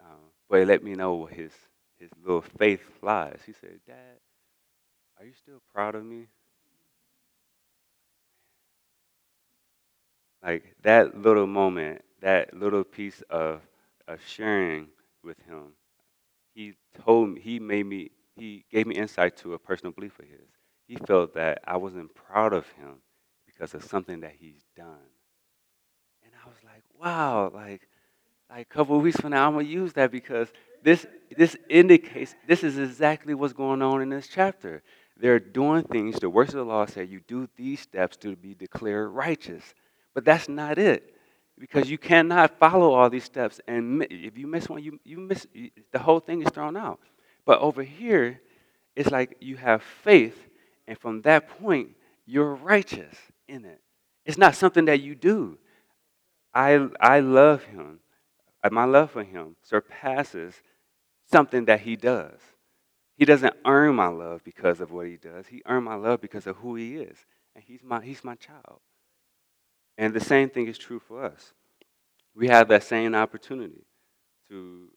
Um, 0.00 0.30
but 0.48 0.60
he 0.60 0.64
let 0.64 0.82
me 0.84 0.94
know 0.94 1.26
his 1.26 1.52
his 1.98 2.10
little 2.22 2.42
faith 2.42 2.82
lies. 3.02 3.40
He 3.46 3.52
said, 3.52 3.80
"Dad, 3.86 4.18
are 5.18 5.24
you 5.24 5.32
still 5.34 5.60
proud 5.72 5.94
of 5.96 6.04
me?" 6.04 6.28
Like 10.42 10.76
that 10.82 11.16
little 11.18 11.46
moment, 11.46 12.04
that 12.20 12.54
little 12.54 12.84
piece 12.84 13.22
of, 13.22 13.62
of 14.06 14.20
sharing 14.24 14.88
with 15.22 15.38
him, 15.42 15.72
he 16.54 16.74
told 17.04 17.30
me, 17.30 17.40
he 17.40 17.60
made 17.60 17.86
me, 17.86 18.10
he 18.36 18.64
gave 18.70 18.86
me 18.86 18.96
insight 18.96 19.36
to 19.38 19.54
a 19.54 19.58
personal 19.58 19.92
belief 19.92 20.18
of 20.18 20.26
his. 20.26 20.48
He 20.88 20.96
felt 20.96 21.34
that 21.34 21.60
I 21.66 21.76
wasn't 21.78 22.14
proud 22.14 22.52
of 22.52 22.68
him 22.72 23.02
because 23.46 23.74
of 23.74 23.84
something 23.84 24.20
that 24.20 24.34
he's 24.38 24.64
done. 24.76 25.08
And 26.24 26.32
I 26.44 26.48
was 26.48 26.56
like, 26.64 26.82
wow, 26.98 27.50
like, 27.52 27.88
like 28.54 28.68
a 28.70 28.72
couple 28.72 28.96
of 28.96 29.02
weeks 29.02 29.20
from 29.20 29.32
now, 29.32 29.48
I'm 29.48 29.54
gonna 29.54 29.64
use 29.64 29.92
that 29.94 30.12
because 30.12 30.46
this 30.84 31.04
this 31.36 31.56
indicates 31.68 32.36
this 32.46 32.62
is 32.62 32.78
exactly 32.78 33.34
what's 33.34 33.52
going 33.52 33.82
on 33.82 34.00
in 34.00 34.10
this 34.10 34.28
chapter. 34.28 34.84
They're 35.16 35.40
doing 35.40 35.82
things. 35.82 36.20
The 36.20 36.30
works 36.30 36.50
of 36.50 36.58
the 36.58 36.64
law 36.64 36.86
say 36.86 37.02
you 37.02 37.20
do 37.26 37.48
these 37.56 37.80
steps 37.80 38.16
to 38.18 38.36
be 38.36 38.54
declared 38.54 39.10
righteous. 39.10 39.74
But 40.14 40.24
that's 40.24 40.48
not 40.48 40.78
it. 40.78 41.16
Because 41.58 41.90
you 41.90 41.98
cannot 41.98 42.58
follow 42.60 42.92
all 42.92 43.10
these 43.10 43.24
steps. 43.24 43.60
And 43.66 44.06
if 44.08 44.38
you 44.38 44.46
miss 44.46 44.68
one, 44.68 44.82
you, 44.82 45.00
you 45.04 45.18
miss 45.18 45.46
the 45.92 45.98
whole 45.98 46.20
thing 46.20 46.42
is 46.42 46.48
thrown 46.50 46.76
out. 46.76 47.00
But 47.44 47.58
over 47.60 47.82
here, 47.82 48.40
it's 48.94 49.10
like 49.10 49.36
you 49.40 49.56
have 49.56 49.82
faith, 49.82 50.48
and 50.86 50.96
from 50.96 51.22
that 51.22 51.48
point, 51.48 51.90
you're 52.24 52.54
righteous 52.54 53.16
in 53.48 53.64
it. 53.64 53.80
It's 54.24 54.38
not 54.38 54.54
something 54.54 54.84
that 54.84 55.00
you 55.00 55.16
do. 55.16 55.58
I, 56.52 56.88
I 57.00 57.18
love 57.18 57.64
him. 57.64 57.98
My 58.72 58.84
love 58.84 59.10
for 59.10 59.24
him 59.24 59.56
surpasses 59.62 60.54
something 61.30 61.66
that 61.66 61.80
he 61.80 61.96
does. 61.96 62.40
He 63.16 63.24
doesn't 63.24 63.54
earn 63.64 63.94
my 63.94 64.08
love 64.08 64.42
because 64.42 64.80
of 64.80 64.90
what 64.90 65.06
he 65.06 65.16
does. 65.16 65.46
He 65.46 65.62
earned 65.66 65.84
my 65.84 65.94
love 65.94 66.20
because 66.20 66.46
of 66.46 66.56
who 66.56 66.74
he 66.74 66.96
is. 66.96 67.16
And 67.54 67.62
he's 67.64 67.80
my, 67.82 68.02
he's 68.02 68.24
my 68.24 68.34
child. 68.34 68.80
And 69.96 70.12
the 70.12 70.20
same 70.20 70.50
thing 70.50 70.66
is 70.66 70.76
true 70.76 70.98
for 70.98 71.22
us. 71.24 71.52
We 72.34 72.48
have 72.48 72.68
that 72.68 72.82
same 72.82 73.14
opportunity 73.14 73.84
to, 74.48 74.88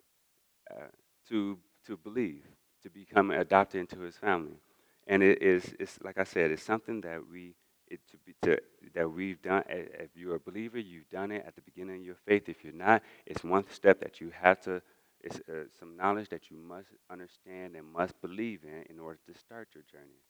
uh, 0.71 0.87
to, 1.29 1.59
to 1.85 1.97
believe, 1.97 2.43
to 2.83 2.89
become 2.89 3.29
adopted 3.31 3.81
into 3.81 3.99
his 3.99 4.17
family. 4.17 4.59
And 5.05 5.21
it 5.21 5.41
is, 5.41 5.75
it's 5.79 5.99
like 6.01 6.17
I 6.17 6.23
said, 6.23 6.51
it's 6.51 6.63
something 6.63 7.01
that 7.01 7.19
we, 7.31 7.53
it, 7.87 7.99
to 8.11 8.17
be, 8.25 8.33
to, 8.41 8.57
that 8.93 9.11
we've 9.11 9.41
done. 9.41 9.63
If 9.69 10.09
you're 10.15 10.35
a 10.35 10.39
believer, 10.39 10.79
you've 10.79 11.09
done 11.09 11.31
it 11.31 11.43
at 11.45 11.55
the 11.55 11.61
beginning 11.61 11.97
of 11.97 12.05
your 12.05 12.17
faith. 12.25 12.49
If 12.49 12.63
you're 12.63 12.73
not, 12.73 13.03
it's 13.25 13.43
one 13.43 13.65
step 13.71 13.99
that 14.01 14.21
you 14.21 14.31
have 14.39 14.61
to, 14.61 14.81
it's 15.21 15.39
uh, 15.49 15.65
some 15.79 15.97
knowledge 15.97 16.29
that 16.29 16.49
you 16.49 16.57
must 16.57 16.89
understand 17.09 17.75
and 17.75 17.85
must 17.91 18.19
believe 18.21 18.61
in 18.63 18.83
in 18.89 18.99
order 18.99 19.19
to 19.31 19.39
start 19.39 19.69
your 19.73 19.83
journey. 19.91 20.21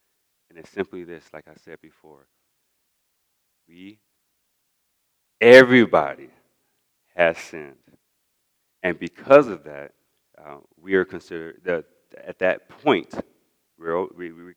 And 0.50 0.58
it's 0.58 0.70
simply 0.70 1.04
this, 1.04 1.26
like 1.34 1.46
I 1.48 1.56
said 1.64 1.82
before. 1.82 2.28
We, 3.68 4.00
everybody, 5.42 6.30
has 7.18 7.38
sinned. 7.38 7.76
And 8.84 8.98
because 8.98 9.48
of 9.48 9.64
that, 9.64 9.92
uh, 10.38 10.58
we 10.80 10.94
are 10.94 11.04
considered, 11.04 11.62
the, 11.64 11.84
at 12.24 12.40
that 12.40 12.70
point, 12.70 13.14
we, 13.80 14.32
we, 14.32 14.32
we, 14.34 14.54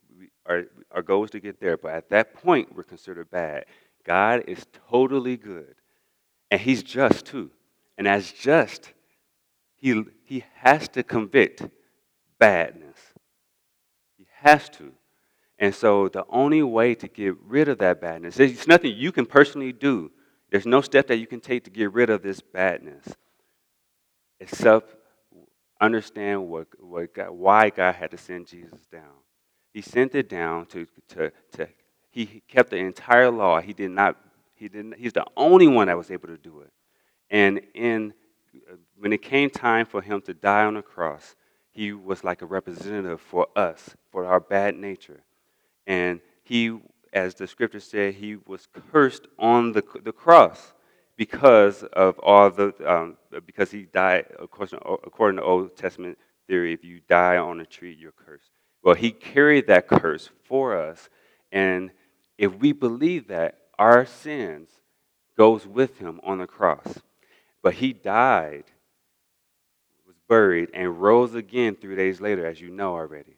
our, 0.46 0.64
our 0.92 1.02
goal 1.02 1.24
is 1.24 1.30
to 1.30 1.40
get 1.40 1.58
there, 1.58 1.76
but 1.76 1.92
at 1.92 2.10
that 2.10 2.34
point, 2.34 2.74
we're 2.74 2.82
considered 2.82 3.30
bad. 3.30 3.64
God 4.04 4.44
is 4.46 4.66
totally 4.90 5.36
good, 5.36 5.74
and 6.50 6.60
He's 6.60 6.82
just 6.82 7.26
too. 7.26 7.50
And 7.98 8.08
as 8.08 8.32
just, 8.32 8.92
He, 9.76 10.04
he 10.24 10.44
has 10.54 10.88
to 10.88 11.02
convict 11.02 11.62
badness. 12.38 12.98
He 14.16 14.26
has 14.38 14.68
to. 14.70 14.92
And 15.58 15.74
so 15.74 16.08
the 16.08 16.24
only 16.30 16.62
way 16.62 16.94
to 16.94 17.06
get 17.06 17.36
rid 17.46 17.68
of 17.68 17.78
that 17.78 18.00
badness, 18.00 18.36
there's 18.36 18.66
nothing 18.66 18.94
you 18.96 19.12
can 19.12 19.26
personally 19.26 19.72
do. 19.72 20.10
There's 20.50 20.66
no 20.66 20.80
step 20.80 21.06
that 21.08 21.18
you 21.18 21.26
can 21.26 21.40
take 21.40 21.64
to 21.64 21.70
get 21.70 21.92
rid 21.92 22.10
of 22.10 22.22
this 22.22 22.40
badness 22.40 23.06
except 24.40 24.96
understand 25.80 26.48
what, 26.48 26.66
what 26.80 27.14
God, 27.14 27.30
why 27.30 27.70
God 27.70 27.94
had 27.94 28.10
to 28.10 28.16
send 28.16 28.46
Jesus 28.46 28.86
down. 28.90 29.20
He 29.72 29.82
sent 29.82 30.14
it 30.14 30.28
down 30.28 30.66
to, 30.66 30.86
to, 31.10 31.30
to 31.52 31.68
he 32.10 32.42
kept 32.48 32.70
the 32.70 32.76
entire 32.76 33.30
law. 33.30 33.60
He 33.60 33.72
did 33.72 33.90
not, 33.90 34.16
he 34.54 34.68
didn't, 34.68 34.96
he's 34.98 35.12
the 35.12 35.26
only 35.36 35.68
one 35.68 35.86
that 35.86 35.96
was 35.96 36.10
able 36.10 36.28
to 36.28 36.36
do 36.36 36.60
it. 36.60 36.72
And 37.30 37.60
in, 37.74 38.12
when 38.98 39.12
it 39.12 39.22
came 39.22 39.48
time 39.50 39.86
for 39.86 40.02
him 40.02 40.20
to 40.22 40.34
die 40.34 40.64
on 40.64 40.74
the 40.74 40.82
cross, 40.82 41.36
he 41.72 41.92
was 41.92 42.24
like 42.24 42.42
a 42.42 42.46
representative 42.46 43.20
for 43.20 43.46
us, 43.56 43.94
for 44.10 44.26
our 44.26 44.40
bad 44.40 44.76
nature. 44.76 45.22
And 45.86 46.20
he, 46.42 46.78
as 47.12 47.34
the 47.34 47.46
scripture 47.46 47.80
said, 47.80 48.14
he 48.14 48.36
was 48.46 48.66
cursed 48.92 49.28
on 49.38 49.72
the, 49.72 49.84
the 50.02 50.12
cross 50.12 50.72
because 51.16 51.84
of 51.92 52.18
all 52.18 52.50
the, 52.50 52.74
um, 52.84 53.16
because 53.46 53.70
he 53.70 53.82
died, 53.82 54.26
according, 54.40 54.80
according 54.84 55.36
to 55.36 55.44
Old 55.44 55.76
Testament 55.76 56.18
theory, 56.48 56.72
if 56.72 56.84
you 56.84 57.00
die 57.08 57.36
on 57.36 57.60
a 57.60 57.66
tree, 57.66 57.96
you're 57.96 58.12
cursed. 58.12 58.50
Well, 58.82 58.94
he 58.94 59.12
carried 59.12 59.68
that 59.68 59.86
curse 59.86 60.30
for 60.44 60.76
us. 60.76 61.08
And 61.52 61.90
if 62.40 62.54
we 62.54 62.72
believe 62.72 63.28
that, 63.28 63.58
our 63.78 64.06
sins 64.06 64.70
goes 65.36 65.66
with 65.66 65.98
him 65.98 66.18
on 66.22 66.38
the 66.38 66.46
cross. 66.46 66.98
But 67.62 67.74
he 67.74 67.92
died, 67.92 68.64
was 70.06 70.16
buried, 70.26 70.70
and 70.72 71.02
rose 71.02 71.34
again 71.34 71.76
three 71.76 71.96
days 71.96 72.18
later, 72.18 72.46
as 72.46 72.58
you 72.58 72.70
know 72.70 72.94
already. 72.94 73.36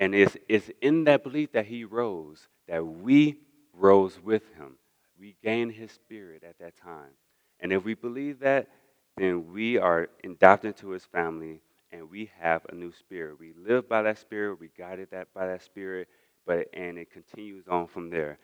And 0.00 0.12
it's, 0.12 0.36
it's 0.48 0.68
in 0.80 1.04
that 1.04 1.22
belief 1.22 1.52
that 1.52 1.66
he 1.66 1.84
rose 1.84 2.48
that 2.66 2.84
we 2.84 3.36
rose 3.72 4.18
with 4.20 4.42
him. 4.56 4.74
We 5.20 5.36
gained 5.44 5.72
his 5.72 5.92
spirit 5.92 6.42
at 6.42 6.58
that 6.58 6.76
time. 6.76 7.12
And 7.60 7.72
if 7.72 7.84
we 7.84 7.94
believe 7.94 8.40
that, 8.40 8.68
then 9.16 9.52
we 9.52 9.78
are 9.78 10.08
adopted 10.24 10.74
into 10.74 10.88
his 10.88 11.04
family 11.04 11.60
and 11.92 12.10
we 12.10 12.28
have 12.40 12.62
a 12.70 12.74
new 12.74 12.90
spirit. 12.90 13.38
We 13.38 13.52
live 13.56 13.88
by 13.88 14.02
that 14.02 14.18
spirit, 14.18 14.58
we 14.58 14.70
guided 14.76 15.12
that 15.12 15.32
by 15.32 15.46
that 15.46 15.62
spirit, 15.62 16.08
but 16.46 16.68
and 16.72 16.98
it 16.98 17.10
continues 17.10 17.66
on 17.68 17.86
from 17.86 18.10
there. 18.10 18.38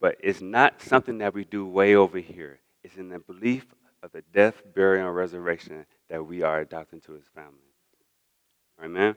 But 0.00 0.16
it's 0.20 0.40
not 0.40 0.82
something 0.82 1.18
that 1.18 1.34
we 1.34 1.44
do 1.44 1.66
way 1.66 1.94
over 1.94 2.18
here. 2.18 2.60
It's 2.84 2.96
in 2.96 3.08
the 3.08 3.18
belief 3.18 3.66
of 4.02 4.12
the 4.12 4.22
death, 4.32 4.62
burial, 4.74 5.08
and 5.08 5.16
resurrection 5.16 5.86
that 6.08 6.24
we 6.24 6.42
are 6.42 6.60
adopted 6.60 6.94
into 6.96 7.12
his 7.12 7.24
family. 7.34 7.52
Amen. 8.82 9.16